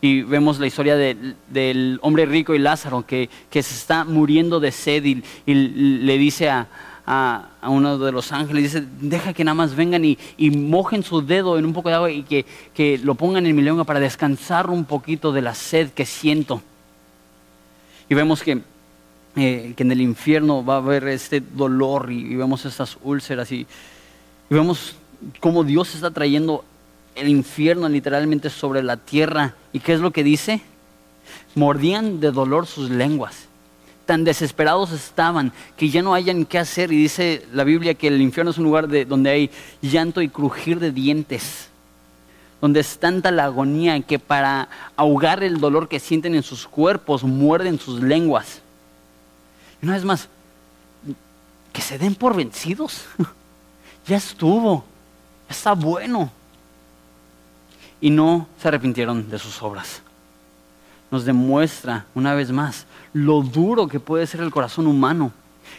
[0.00, 5.04] y vemos la historia del hombre rico y Lázaro que, se está muriendo de sed
[5.04, 6.66] y, le dice a,
[7.62, 10.16] uno de los ángeles, dice, deja que nada más vengan y,
[10.50, 13.84] mojen su dedo en un poco de agua y que, lo pongan en mi lengua
[13.84, 16.62] para descansar un poquito de la sed que siento.
[18.08, 18.62] Y vemos que
[19.36, 23.60] eh, que en el infierno va a haber este dolor y, vemos estas úlceras y,
[23.60, 24.96] y vemos
[25.38, 26.64] cómo Dios está trayendo
[27.14, 29.54] el infierno literalmente sobre la tierra.
[29.72, 30.60] ¿Y qué es lo que dice?
[31.54, 33.46] Mordían de dolor sus lenguas.
[34.06, 36.92] Tan desesperados estaban que ya no hayan qué hacer.
[36.92, 39.50] Y dice la Biblia que el infierno es un lugar de, donde hay
[39.82, 41.68] llanto y crujir de dientes.
[42.60, 47.24] Donde es tanta la agonía que para ahogar el dolor que sienten en sus cuerpos
[47.24, 48.60] muerden sus lenguas.
[49.80, 50.28] Y una vez más,
[51.72, 53.04] que se den por vencidos.
[54.06, 54.84] ya estuvo.
[55.48, 56.30] Está bueno
[58.00, 60.02] y no se arrepintieron de sus obras.
[61.10, 65.32] Nos demuestra una vez más lo duro que puede ser el corazón humano,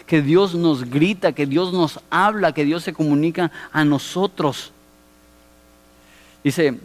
[0.06, 4.72] que Dios nos grita, que Dios nos habla, que Dios se comunica a nosotros.
[6.44, 6.78] Dice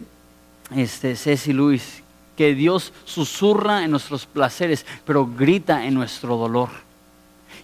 [0.75, 2.03] este Ceci Luis
[2.35, 6.69] que Dios susurra en nuestros placeres, pero grita en nuestro dolor.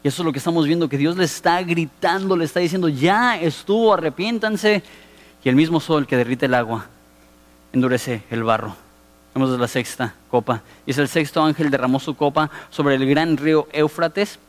[0.04, 2.90] Y eso es lo que estamos viendo, que Dios le está gritando, le está diciendo,
[2.90, 4.82] ya estuvo, arrepiéntanse.
[5.44, 6.88] Y el mismo sol que derrite el agua
[7.74, 8.76] endurece el barro.
[9.36, 10.62] Vemos la sexta copa.
[10.86, 14.40] Dice el sexto ángel derramó su copa sobre el gran río Éufrates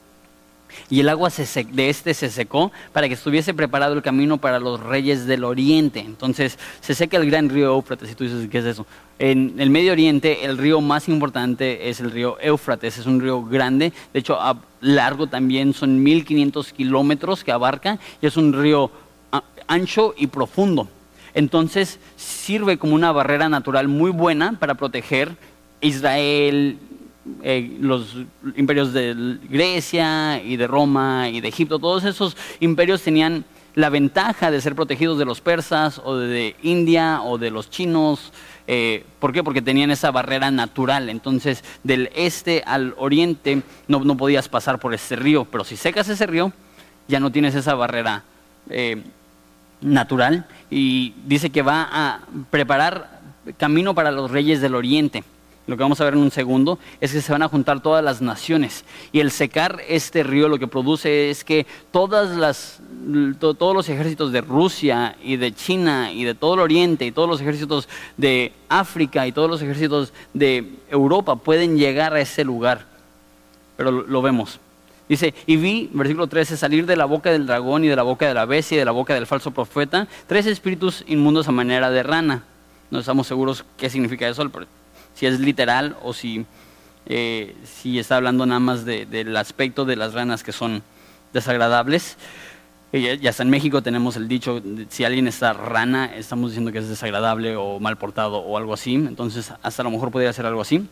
[0.90, 4.80] y el agua de este se secó para que estuviese preparado el camino para los
[4.80, 6.00] reyes del oriente.
[6.00, 8.86] Entonces se seca el gran río Éufrates y tú dices, ¿qué es eso?
[9.18, 13.42] En el Medio Oriente el río más importante es el río Éufrates, es un río
[13.44, 14.38] grande, de hecho
[14.80, 18.90] largo también son 1500 kilómetros que abarca y es un río
[19.66, 20.88] ancho y profundo.
[21.34, 25.36] Entonces sirve como una barrera natural muy buena para proteger
[25.80, 26.78] Israel,
[27.42, 28.16] eh, los
[28.56, 31.78] imperios de Grecia y de Roma y de Egipto.
[31.78, 33.44] Todos esos imperios tenían
[33.74, 38.32] la ventaja de ser protegidos de los persas o de India o de los chinos.
[38.66, 39.42] Eh, ¿Por qué?
[39.42, 41.08] Porque tenían esa barrera natural.
[41.08, 45.44] Entonces, del este al oriente no, podías pasar por ese río.
[45.44, 46.52] Pero si secas ese río,
[47.08, 48.22] ya no tienes esa barrera
[48.70, 49.02] eh,
[49.84, 52.20] natural y dice que va a
[52.50, 53.20] preparar
[53.58, 55.22] camino para los reyes del oriente.
[55.66, 58.04] Lo que vamos a ver en un segundo es que se van a juntar todas
[58.04, 62.80] las naciones y el secar este río lo que produce es que todas las,
[63.38, 67.28] todos los ejércitos de Rusia y de China y de todo el oriente y todos
[67.28, 72.84] los ejércitos de África y todos los ejércitos de Europa pueden llegar a ese lugar.
[73.76, 74.60] Pero lo vemos.
[75.08, 78.26] Dice, y vi, versículo 13, salir de la boca del dragón y de la boca
[78.26, 81.90] de la bestia y de la boca del falso profeta tres espíritus inmundos a manera
[81.90, 82.44] de rana.
[82.90, 84.50] No estamos seguros qué significa eso,
[85.14, 86.46] si es literal o si,
[87.06, 90.82] eh, si está hablando nada más del aspecto de las ranas que son
[91.32, 92.16] desagradables.
[92.92, 96.88] Ya hasta en México tenemos el dicho, si alguien está rana, estamos diciendo que es
[96.88, 98.94] desagradable o mal portado o algo así.
[98.94, 100.86] Entonces, hasta a lo mejor podría ser algo así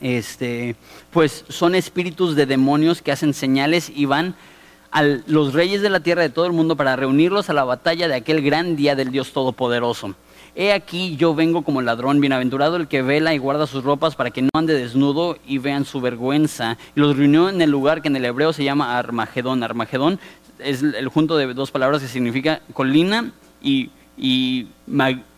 [0.00, 0.76] este,
[1.12, 4.34] pues son espíritus de demonios que hacen señales y van
[4.90, 8.08] a los reyes de la tierra de todo el mundo para reunirlos a la batalla
[8.08, 10.14] de aquel gran día del Dios Todopoderoso.
[10.56, 14.30] He aquí yo vengo como ladrón, bienaventurado el que vela y guarda sus ropas para
[14.30, 16.76] que no ande desnudo y vean su vergüenza.
[16.96, 19.62] Y los reunió en el lugar que en el hebreo se llama Armagedón.
[19.62, 20.18] Armagedón
[20.58, 23.30] es el junto de dos palabras que significa colina
[23.62, 24.66] y, y,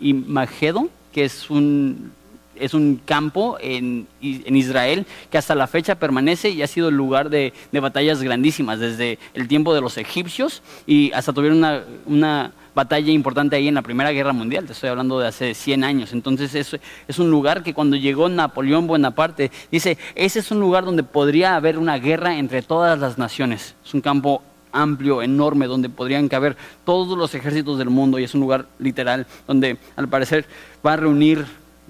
[0.00, 2.12] y Magedo, que es un
[2.56, 7.30] es un campo en, Israel que hasta la fecha permanece y ha sido el lugar
[7.30, 11.64] de, batallas grandísimas, desde el tiempo de los egipcios y hasta tuvieron
[12.06, 15.84] una, batalla importante ahí en la Primera Guerra Mundial, te estoy hablando de hace 100
[15.84, 16.14] años.
[16.14, 20.86] Entonces es, es un lugar que cuando llegó Napoleón Bonaparte, dice, ese es un lugar
[20.86, 23.74] donde podría haber una guerra entre todas las naciones.
[23.84, 28.34] Es un campo amplio, enorme, donde podrían caber todos los ejércitos del mundo y es
[28.34, 30.46] un lugar literal donde al parecer
[30.84, 31.44] va a reunir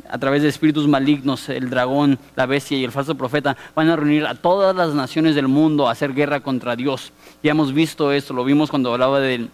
[0.08, 3.96] a través de espíritus malignos, el dragón, la bestia y el falso profeta, van a
[3.96, 7.12] reunir a todas las naciones del mundo a hacer guerra contra Dios.
[7.42, 9.50] Ya hemos visto esto, lo vimos cuando hablaba del,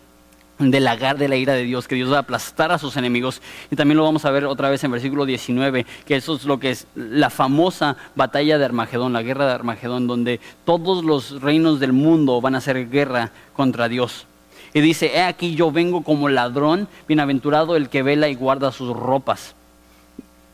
[0.59, 3.42] del lagar de la ira de Dios, que Dios va a aplastar a sus enemigos.
[3.70, 6.59] Y también lo vamos a ver otra vez en versículo 19, que eso es lo
[6.59, 11.81] que es la famosa batalla de Armagedón, la guerra de Armagedón, donde todos los reinos
[11.81, 14.27] del mundo van a hacer guerra contra Dios.
[14.74, 18.94] Y dice, he aquí yo vengo como ladrón, bienaventurado el que vela y guarda sus
[18.94, 19.55] ropas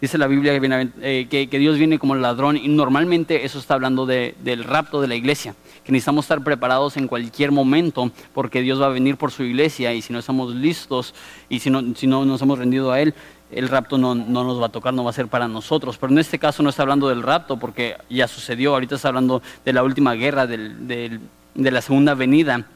[0.01, 0.53] Dice la Biblia
[1.01, 5.15] eh, que, Dios viene como ladrón y normalmente eso está hablando del rapto de la
[5.15, 5.55] iglesia,
[5.85, 9.95] que necesitamos estar preparados en cualquier momento porque Dios va a venir por su iglesia
[9.95, 11.15] y si no estamos listos
[11.49, 13.15] y si no, si no nos hemos rendido a Él,
[13.51, 15.97] el rapto no, nos va a tocar, no va a ser para nosotros.
[15.97, 19.43] Pero en este caso no está hablando del rapto porque ya sucedió, ahorita está hablando
[19.65, 21.21] de la última guerra, de
[21.55, 22.67] la segunda venida.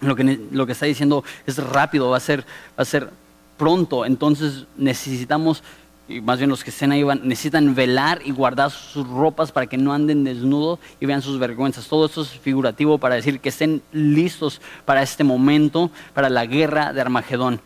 [0.00, 2.42] Lo que, lo que está diciendo es rápido, va a ser,
[2.78, 3.10] va a ser
[3.56, 5.64] pronto, entonces necesitamos
[6.08, 9.66] y más bien los que estén ahí van, necesitan velar y guardar sus ropas para
[9.66, 11.86] que no anden desnudos y vean sus vergüenzas.
[11.86, 16.92] Todo esto es figurativo para decir que estén listos para este momento, para la guerra
[16.92, 17.60] de Armagedón.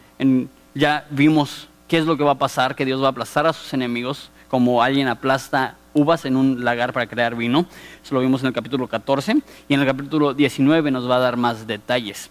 [0.74, 3.52] ya vimos qué es lo que va a pasar, que Dios va a aplastar a
[3.52, 7.66] sus enemigos, como alguien aplasta uvas en un lagar para crear vino.
[8.02, 9.36] Eso lo vimos en el capítulo 14
[9.68, 12.30] y en el capítulo 19 nos va a dar más detalles.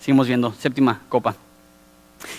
[0.00, 1.36] Seguimos viendo, séptima copa.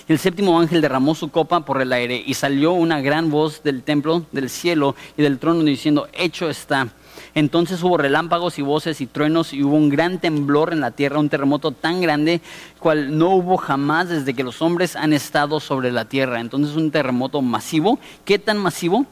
[0.08, 3.64] Y el séptimo ángel derramó su copa por el aire y salió una gran voz
[3.64, 6.90] del templo, del cielo y del trono diciendo, hecho está.
[7.34, 11.20] Entonces hubo relámpagos y voces y truenos y hubo un gran temblor en la tierra,
[11.20, 12.42] un terremoto tan grande
[12.80, 16.40] cual no hubo jamás desde que los hombres han estado sobre la tierra.
[16.40, 18.00] Entonces un terremoto masivo.
[18.24, 19.06] ¿Qué tan masivo?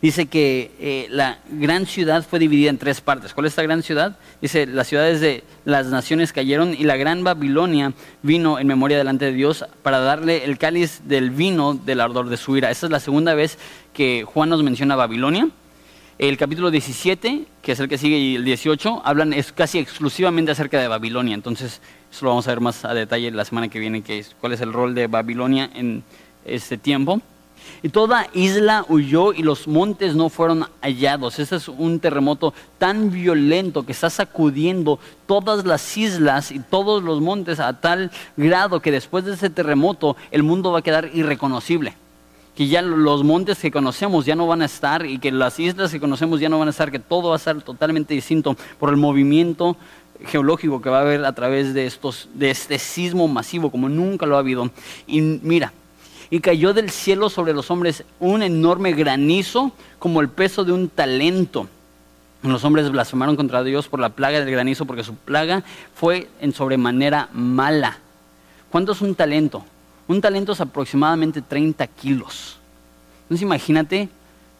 [0.00, 3.34] Dice que eh, la gran ciudad fue dividida en tres partes.
[3.34, 4.16] ¿Cuál es esta gran ciudad?
[4.40, 9.26] Dice, las ciudades de las naciones cayeron y la gran Babilonia vino en memoria delante
[9.26, 12.70] de Dios para darle el cáliz del vino del ardor de su ira.
[12.70, 13.58] Esta es la segunda vez
[13.92, 15.48] que Juan nos menciona Babilonia.
[16.18, 20.50] El capítulo 17, que es el que sigue, y el 18, hablan es casi exclusivamente
[20.50, 21.34] acerca de Babilonia.
[21.34, 21.80] Entonces,
[22.10, 24.60] eso lo vamos a ver más a detalle la semana que viene, que cuál es
[24.60, 26.02] el rol de Babilonia en
[26.44, 27.22] este tiempo.
[27.82, 31.38] Y toda isla huyó y los montes no fueron hallados.
[31.38, 37.20] Este es un terremoto tan violento que está sacudiendo todas las islas y todos los
[37.20, 41.94] montes a tal grado que después de ese terremoto el mundo va a quedar irreconocible.
[42.56, 45.92] Que ya los montes que conocemos ya no van a estar y que las islas
[45.92, 48.90] que conocemos ya no van a estar, que todo va a ser totalmente distinto por
[48.90, 49.76] el movimiento
[50.26, 54.26] geológico que va a haber a través de, estos, de este sismo masivo como nunca
[54.26, 54.70] lo ha habido.
[55.06, 55.72] Y mira,
[56.30, 60.88] y cayó del cielo sobre los hombres un enorme granizo como el peso de un
[60.88, 61.68] talento.
[62.42, 65.64] Los hombres blasfemaron contra Dios por la plaga del granizo porque su plaga
[65.94, 67.98] fue en sobremanera mala.
[68.70, 69.64] ¿Cuánto es un talento?
[70.06, 72.58] Un talento es aproximadamente 30 kilos.
[73.22, 74.08] Entonces imagínate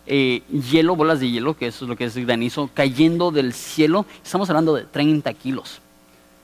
[0.06, 4.06] eh, hielo, bolas de hielo, que eso es lo que es granizo, cayendo del cielo.
[4.24, 5.80] Estamos hablando de 30 kilos.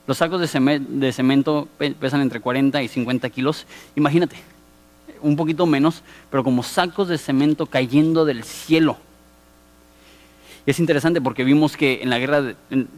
[0.07, 1.67] Los sacos de, de cemento
[1.99, 3.67] pesan entre 40 y 50 kilos.
[3.97, 4.37] Imagínate,
[5.25, 8.99] un poquito menos, pero como sacos de cemento cayendo del cielo.
[10.67, 12.89] Y es interesante porque vimos que en la guerra, en,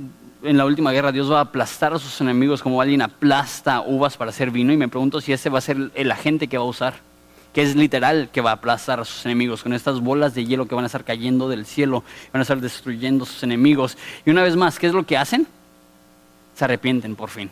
[0.42, 4.30] la última guerra, Dios va a aplastar a sus enemigos como alguien aplasta uvas para
[4.30, 4.72] hacer vino.
[4.72, 6.94] Y me pregunto si ese va a ser el agente que va a usar,
[7.52, 10.66] que es literal que va a aplastar a sus enemigos con estas bolas de hielo
[10.66, 13.96] que van a estar cayendo del cielo, van a estar destruyendo a sus enemigos.
[14.24, 15.46] Y una vez más, ¿qué es lo que hacen?
[16.54, 17.50] Se arrepienten por fin.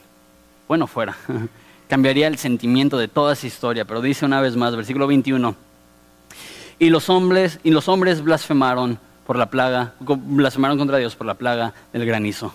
[0.69, 1.17] Bueno, fuera.
[1.95, 5.55] cambiaría el sentimiento de toda esa historia, pero dice una vez más, versículo 21,
[6.81, 11.35] y los hombres, y los hombres blasfemaron por la plaga, blasfemaron contra Dios por la
[11.35, 12.53] plaga del granizo.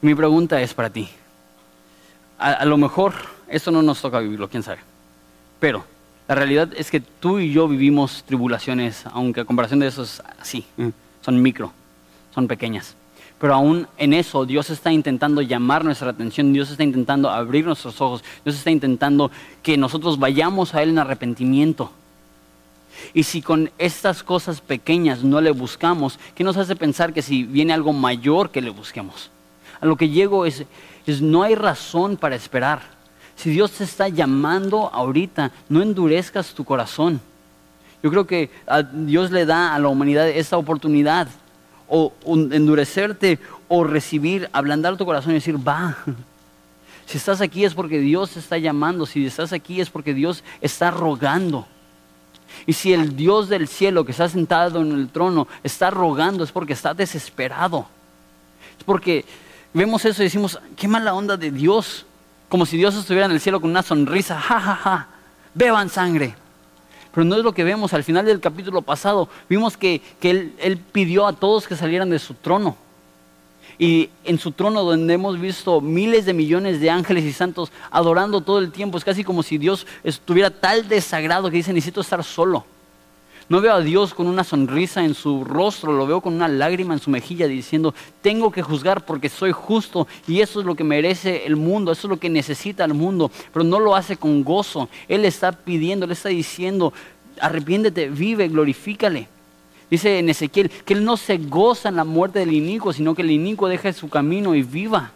[0.00, 1.08] Mi pregunta es para ti,
[2.40, 3.14] a, lo mejor
[3.46, 4.80] esto no nos toca vivirlo, quién sabe,
[5.60, 5.84] pero
[6.26, 10.20] la realidad es que tú y yo vivimos tribulaciones, aunque a comparación de eso es
[10.40, 10.66] así,
[11.20, 11.72] son micro,
[12.34, 12.96] son pequeñas.
[13.38, 18.00] Pero aún en eso Dios está intentando llamar nuestra atención, Dios está intentando abrir nuestros
[18.00, 19.30] ojos, Dios está intentando
[19.62, 21.90] que nosotros vayamos a Él en arrepentimiento.
[23.12, 27.44] Y si con estas cosas pequeñas no le buscamos, ¿qué nos hace pensar que si
[27.44, 29.30] viene algo mayor que le busquemos?
[29.80, 30.64] A lo que llego es,
[31.06, 32.80] es no hay razón para esperar.
[33.36, 37.20] Si Dios te está llamando ahorita, no endurezcas tu corazón.
[38.02, 38.50] Yo creo que
[38.92, 41.28] Dios le da a la humanidad esta oportunidad
[41.88, 45.96] o endurecerte o recibir, ablandar tu corazón y decir, va.
[47.06, 50.90] Si estás aquí es porque Dios está llamando, si estás aquí es porque Dios está
[50.90, 51.64] rogando.
[52.66, 56.50] Y si el Dios del cielo que está sentado en el trono está rogando es
[56.50, 57.86] porque está desesperado.
[58.76, 59.24] Es porque
[59.72, 62.06] vemos eso y decimos, qué mala onda de Dios.
[62.48, 65.08] Como si Dios estuviera en el cielo con una sonrisa, ja, ja, ja,
[65.54, 66.34] beban sangre.
[67.16, 67.94] Pero no es lo que vemos.
[67.94, 72.18] Al final del capítulo pasado vimos que, él, él pidió a todos que salieran de
[72.18, 72.76] su trono.
[73.78, 78.42] Y en su trono donde hemos visto miles de millones de ángeles y santos adorando
[78.42, 82.22] todo el tiempo, es casi como si Dios estuviera tal desagrado que dice, necesito estar
[82.22, 82.66] solo.
[83.48, 86.94] No veo a Dios con una sonrisa en su rostro, lo veo con una lágrima
[86.94, 90.82] en su mejilla diciendo, tengo que juzgar porque soy justo y eso es lo que
[90.82, 94.42] merece el mundo, eso es lo que necesita el mundo, pero no lo hace con
[94.42, 94.88] gozo.
[95.06, 96.92] Él está pidiendo, Él está diciendo,
[97.40, 99.28] arrepiéntete, vive, glorifícale.
[99.88, 103.22] Dice en Ezequiel que Él no se goza en la muerte del inicuo, sino que
[103.22, 105.12] el inicuo deje su camino y viva.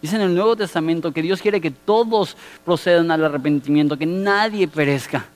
[0.00, 2.34] Dice en el Nuevo Testamento que Dios quiere que todos
[2.64, 5.26] procedan al arrepentimiento, que nadie perezca.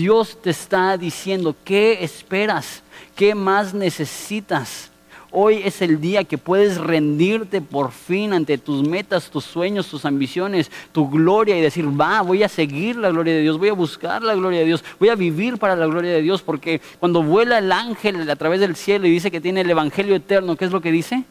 [0.00, 2.82] Dios te está diciendo, ¿qué esperas?
[3.14, 4.90] ¿Qué más necesitas?
[5.30, 10.06] Hoy es el día que puedes rendirte por fin ante tus metas, tus sueños, tus
[10.06, 13.74] ambiciones, tu gloria y decir, va, voy a seguir la gloria de Dios, voy a
[13.74, 17.22] buscar la gloria de Dios, voy a vivir para la gloria de Dios, porque cuando
[17.22, 20.64] vuela el ángel a través del cielo y dice que tiene el Evangelio eterno, ¿qué
[20.64, 21.24] es lo que dice?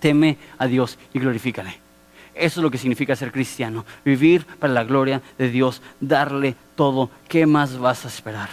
[0.00, 1.87] Teme a Dios y glorifícale.
[2.38, 7.10] Eso es lo que significa ser cristiano, vivir para la gloria de Dios, darle todo.
[7.28, 8.48] ¿Qué más vas a esperar?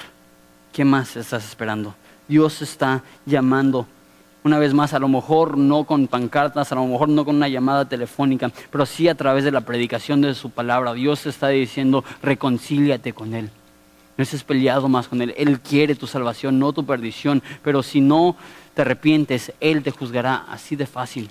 [0.73, 1.95] ¿Qué más estás esperando?
[2.27, 3.88] Dios está llamando
[4.43, 7.47] una vez más, a lo mejor no con pancartas, a lo mejor no con una
[7.47, 10.93] llamada telefónica, pero sí a través de la predicación de su palabra.
[10.93, 13.49] Dios está diciendo, reconcíliate con Él.
[14.17, 15.33] No estés peleado más con Él.
[15.36, 17.41] Él quiere tu salvación, no tu perdición.
[17.63, 18.36] Pero si no
[18.75, 21.29] te arrepientes, Él te juzgará así de fácil.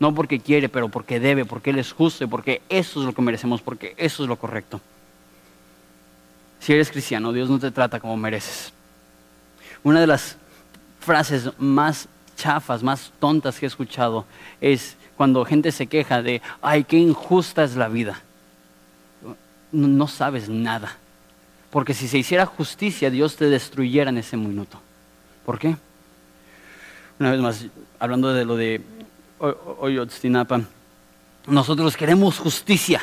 [0.00, 3.14] No porque quiere, pero porque debe, porque Él es justo y porque eso es lo
[3.14, 4.80] que merecemos, porque eso es lo correcto.
[6.60, 8.72] Si eres cristiano, Dios no te trata como mereces.
[9.82, 10.36] Una de las
[11.00, 14.24] frases más chafas, más tontas que he escuchado
[14.60, 18.20] es cuando gente se queja de, ay, qué injusta es la vida.
[19.72, 20.96] No, sabes nada.
[21.70, 24.80] Porque si se hiciera justicia, Dios te destruyera en ese minuto.
[25.44, 25.76] ¿Por qué?
[27.18, 27.66] Una vez más,
[27.98, 28.80] hablando de lo de
[29.38, 30.62] Oyotzinapa,
[31.46, 33.02] nosotros queremos justicia.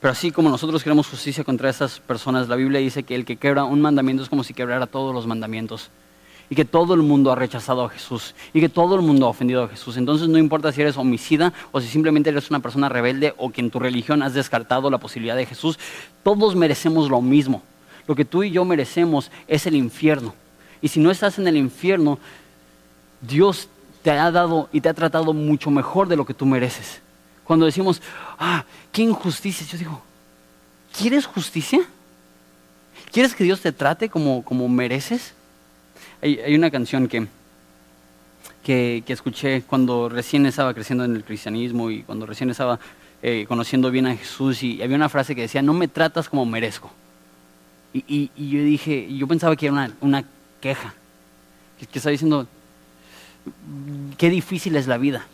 [0.00, 3.36] Pero así como nosotros queremos justicia contra esas personas, la Biblia dice que el que
[3.36, 5.90] quebra un mandamiento es como si quebrara todos los mandamientos
[6.50, 9.30] y que todo el mundo ha rechazado a Jesús y que todo el mundo ha
[9.30, 9.96] ofendido a Jesús.
[9.96, 13.62] Entonces no importa si eres homicida o si simplemente eres una persona rebelde o que
[13.62, 15.78] en tu religión has descartado la posibilidad de Jesús,
[16.22, 17.62] todos merecemos lo mismo.
[18.06, 20.34] Lo que tú y yo merecemos es el infierno.
[20.82, 22.18] Y si no estás en el infierno,
[23.22, 23.68] Dios
[24.04, 27.00] te ha dado y te ha tratado mucho mejor de lo que tú mereces.
[27.42, 28.02] Cuando decimos,
[28.38, 30.02] ah, qué injusticia, yo digo,
[30.96, 31.80] ¿quieres justicia?
[33.10, 35.32] ¿Quieres que Dios te trate como, como mereces?
[36.20, 37.26] Hay, una canción que,
[38.62, 42.78] que, escuché cuando recién estaba creciendo en el cristianismo y cuando recién estaba
[43.22, 46.44] eh, conociendo bien a Jesús y había una frase que decía, no me tratas como
[46.44, 46.90] merezco.
[47.94, 50.24] Y, yo dije, yo pensaba que era una,
[50.60, 50.92] queja,
[51.78, 52.46] que, que estaba diciendo,
[54.16, 55.26] qué difícil es la vida.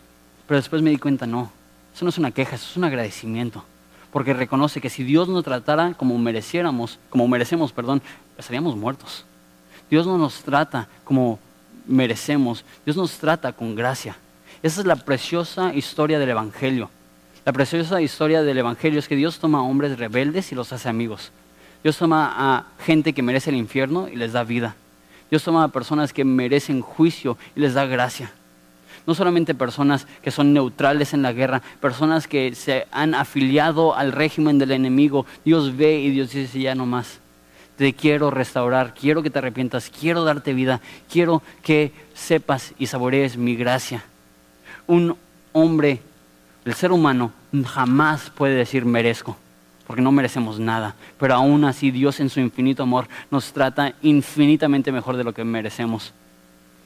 [0.47, 1.51] Pero después me di cuenta, no,
[1.93, 3.63] eso no es una queja, eso es un agradecimiento.
[4.11, 8.01] Porque reconoce que si Dios nos tratara como mereciéramos, como merecemos, perdón,
[8.37, 9.25] estaríamos muertos.
[9.89, 11.39] Dios no nos trata como
[11.87, 14.17] merecemos, Dios nos trata con gracia.
[14.63, 16.89] Esa es la preciosa historia del Evangelio.
[17.45, 20.89] La preciosa historia del Evangelio es que Dios toma a hombres rebeldes y los hace
[20.89, 21.31] amigos.
[21.83, 24.75] Dios toma a gente que merece el infierno y les da vida.
[25.31, 28.31] Dios toma a personas que merecen juicio y les da gracia.
[29.07, 34.11] No solamente personas que son neutrales en la guerra, personas que se han afiliado al
[34.11, 35.25] régimen del enemigo.
[35.43, 37.19] Dios ve y Dios dice ya no más
[37.81, 43.37] te quiero restaurar, quiero que te arrepientas, quiero darte vida, quiero que sepas y saborees
[43.37, 44.03] mi gracia.
[44.85, 45.17] Un
[45.51, 45.99] hombre,
[46.63, 47.31] el ser humano,
[47.65, 49.35] jamás puede decir merezco,
[49.91, 54.91] porque no merecemos nada, pero aún así Dios en su infinito amor nos trata infinitamente
[54.91, 56.13] mejor de lo que merecemos.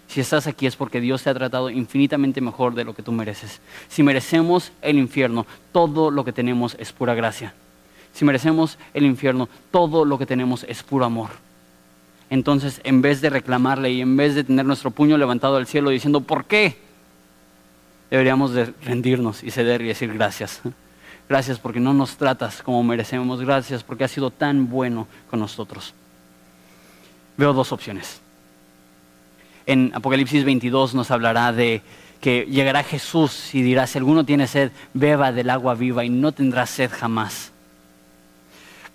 [0.07, 3.11] Si estás aquí es porque Dios te ha tratado infinitamente mejor de lo que tú
[3.11, 3.61] mereces.
[3.87, 7.53] Si merecemos el infierno, todo lo que tenemos es pura gracia
[8.15, 11.31] si merecemos el infierno, todo lo que tenemos es puro amor.
[12.29, 15.89] Entonces, en vez de reclamarle y en vez de tener nuestro puño levantado al cielo
[15.89, 16.77] diciendo, ¿por qué?
[18.09, 20.61] Deberíamos de rendirnos y ceder y decir gracias.
[21.27, 23.41] Gracias porque no nos tratas como merecemos.
[23.41, 25.93] Gracias porque has sido tan bueno con nosotros.
[27.37, 28.21] Veo dos opciones.
[29.65, 31.81] En Apocalipsis 22 nos hablará de
[32.21, 36.31] que llegará Jesús y dirá, si alguno tiene sed, beba del agua viva y no
[36.31, 37.51] tendrá sed jamás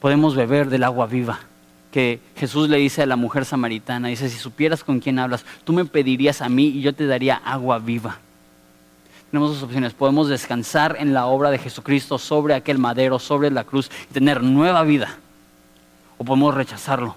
[0.01, 1.39] podemos beber del agua viva
[1.93, 5.73] que Jesús le dice a la mujer samaritana, dice, si supieras con quién hablas, tú
[5.73, 8.19] me pedirías a mí y yo te daría agua viva.
[9.31, 13.65] Tenemos dos opciones, podemos descansar en la obra de Jesucristo sobre aquel madero, sobre la
[13.65, 15.19] cruz y tener nueva vida,
[16.19, 17.17] o podemos rechazarlo.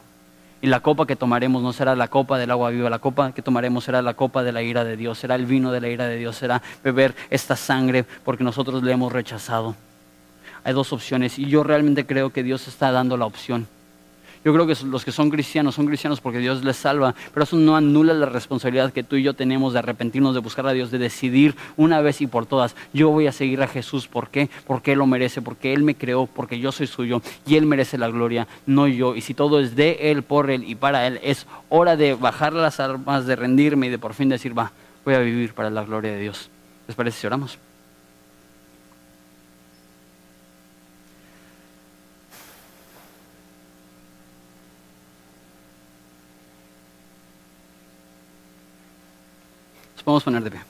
[0.62, 3.42] Y la copa que tomaremos no será la copa del agua viva, la copa que
[3.42, 6.08] tomaremos será la copa de la ira de Dios, será el vino de la ira
[6.08, 9.76] de Dios, será beber esta sangre porque nosotros le hemos rechazado
[10.64, 13.68] hay dos opciones y yo realmente creo que Dios está dando la opción.
[14.44, 17.56] Yo creo que los que son cristianos son cristianos porque Dios les salva, pero eso
[17.56, 20.92] no anula la responsabilidad que tú y yo tenemos de arrepentirnos, de buscar a Dios,
[20.92, 24.08] de decidir una vez y por todas, yo voy a seguir a Jesús.
[24.08, 24.50] ¿Por qué?
[24.68, 27.98] Porque Él lo merece, porque Él me creó, porque yo soy suyo y Él merece
[27.98, 29.16] la gloria, no yo.
[29.16, 32.52] Y si todo es de Él, por Él y para Él, es hora de bajar
[32.54, 34.74] las armas, de rendirme y de por fin decir, va,
[35.06, 36.50] voy a vivir para la gloria de Dios.
[36.88, 37.58] ¿Les parece si oramos?
[50.06, 50.62] Vamos a poner de pie.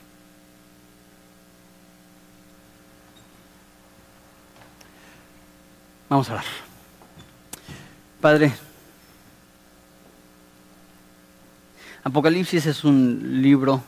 [6.10, 6.46] Vamos a orar.
[8.22, 8.54] Padre,
[12.04, 13.82] Apocalipsis es un libro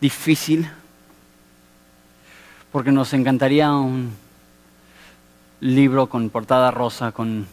[0.00, 0.70] difícil
[2.72, 4.14] porque nos encantaría un
[5.60, 7.46] libro con portada rosa, con,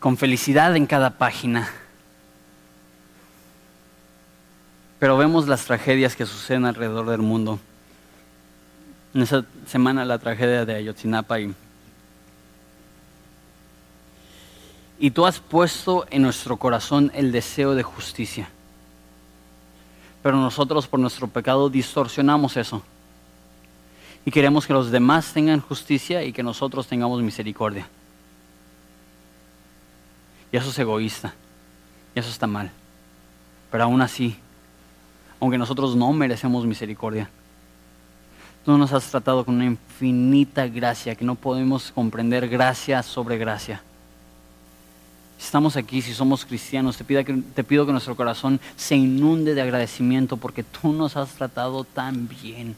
[0.00, 1.68] con felicidad en cada página.
[4.98, 7.58] Pero vemos las tragedias que suceden alrededor del mundo.
[9.14, 11.54] En esa semana la tragedia de Ayotzinapa y
[14.98, 18.48] y tú has puesto en nuestro corazón el deseo de justicia.
[20.22, 22.82] Pero nosotros por nuestro pecado distorsionamos eso.
[24.24, 27.86] Y queremos que los demás tengan justicia y que nosotros tengamos misericordia.
[30.50, 31.34] Y eso es egoísta.
[32.14, 32.70] Y eso está mal.
[33.70, 34.36] Pero aún así,
[35.40, 37.28] aunque nosotros no merecemos misericordia,
[38.64, 43.82] tú nos has tratado con una infinita gracia que no podemos comprender gracia sobre gracia.
[45.38, 48.96] Si estamos aquí, si somos cristianos, te pido, que, te pido que nuestro corazón se
[48.96, 52.74] inunde de agradecimiento porque tú nos has tratado tan bien.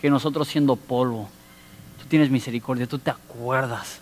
[0.00, 1.28] Que nosotros siendo polvo,
[2.00, 4.00] tú tienes misericordia, tú te acuerdas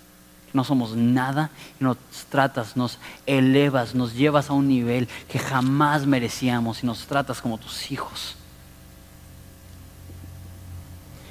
[0.54, 1.98] no somos nada y nos
[2.30, 7.58] tratas, nos elevas, nos llevas a un nivel que jamás merecíamos y nos tratas como
[7.58, 8.36] tus hijos.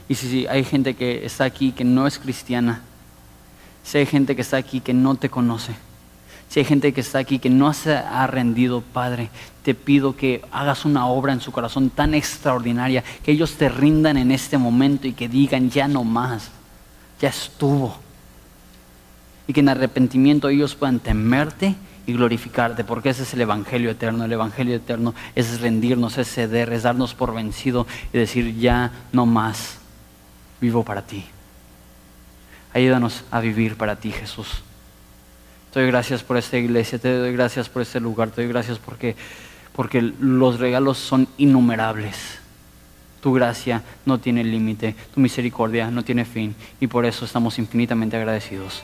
[0.10, 2.82] Y si hay gente que está aquí que no es cristiana,
[3.84, 5.74] si hay gente que está aquí que no te conoce,
[6.50, 9.30] si hay gente que está aquí que no se ha rendido, Padre,
[9.64, 14.18] te pido que hagas una obra en su corazón tan extraordinaria, que ellos te rindan
[14.18, 16.52] en este momento y que digan, ya no más,
[17.22, 18.03] ya estuvo.
[19.48, 21.76] Y que en arrepentimiento ellos puedan temerte
[22.06, 24.26] y glorificarte, porque ese es el Evangelio eterno.
[24.26, 29.26] El Evangelio eterno es rendirnos, es ceder, es darnos por vencido y decir, ya no
[29.26, 29.78] más,
[30.60, 31.26] vivo para ti.
[32.74, 34.64] Ayúdanos a vivir para ti, Jesús.
[35.72, 38.80] Te doy gracias por esta iglesia, te doy gracias por este lugar, te doy gracias
[38.80, 39.16] porque,
[39.76, 42.40] porque los regalos son innumerables.
[43.22, 48.18] Tu gracia no tiene límite, tu misericordia no tiene fin y por eso estamos infinitamente
[48.18, 48.84] agradecidos.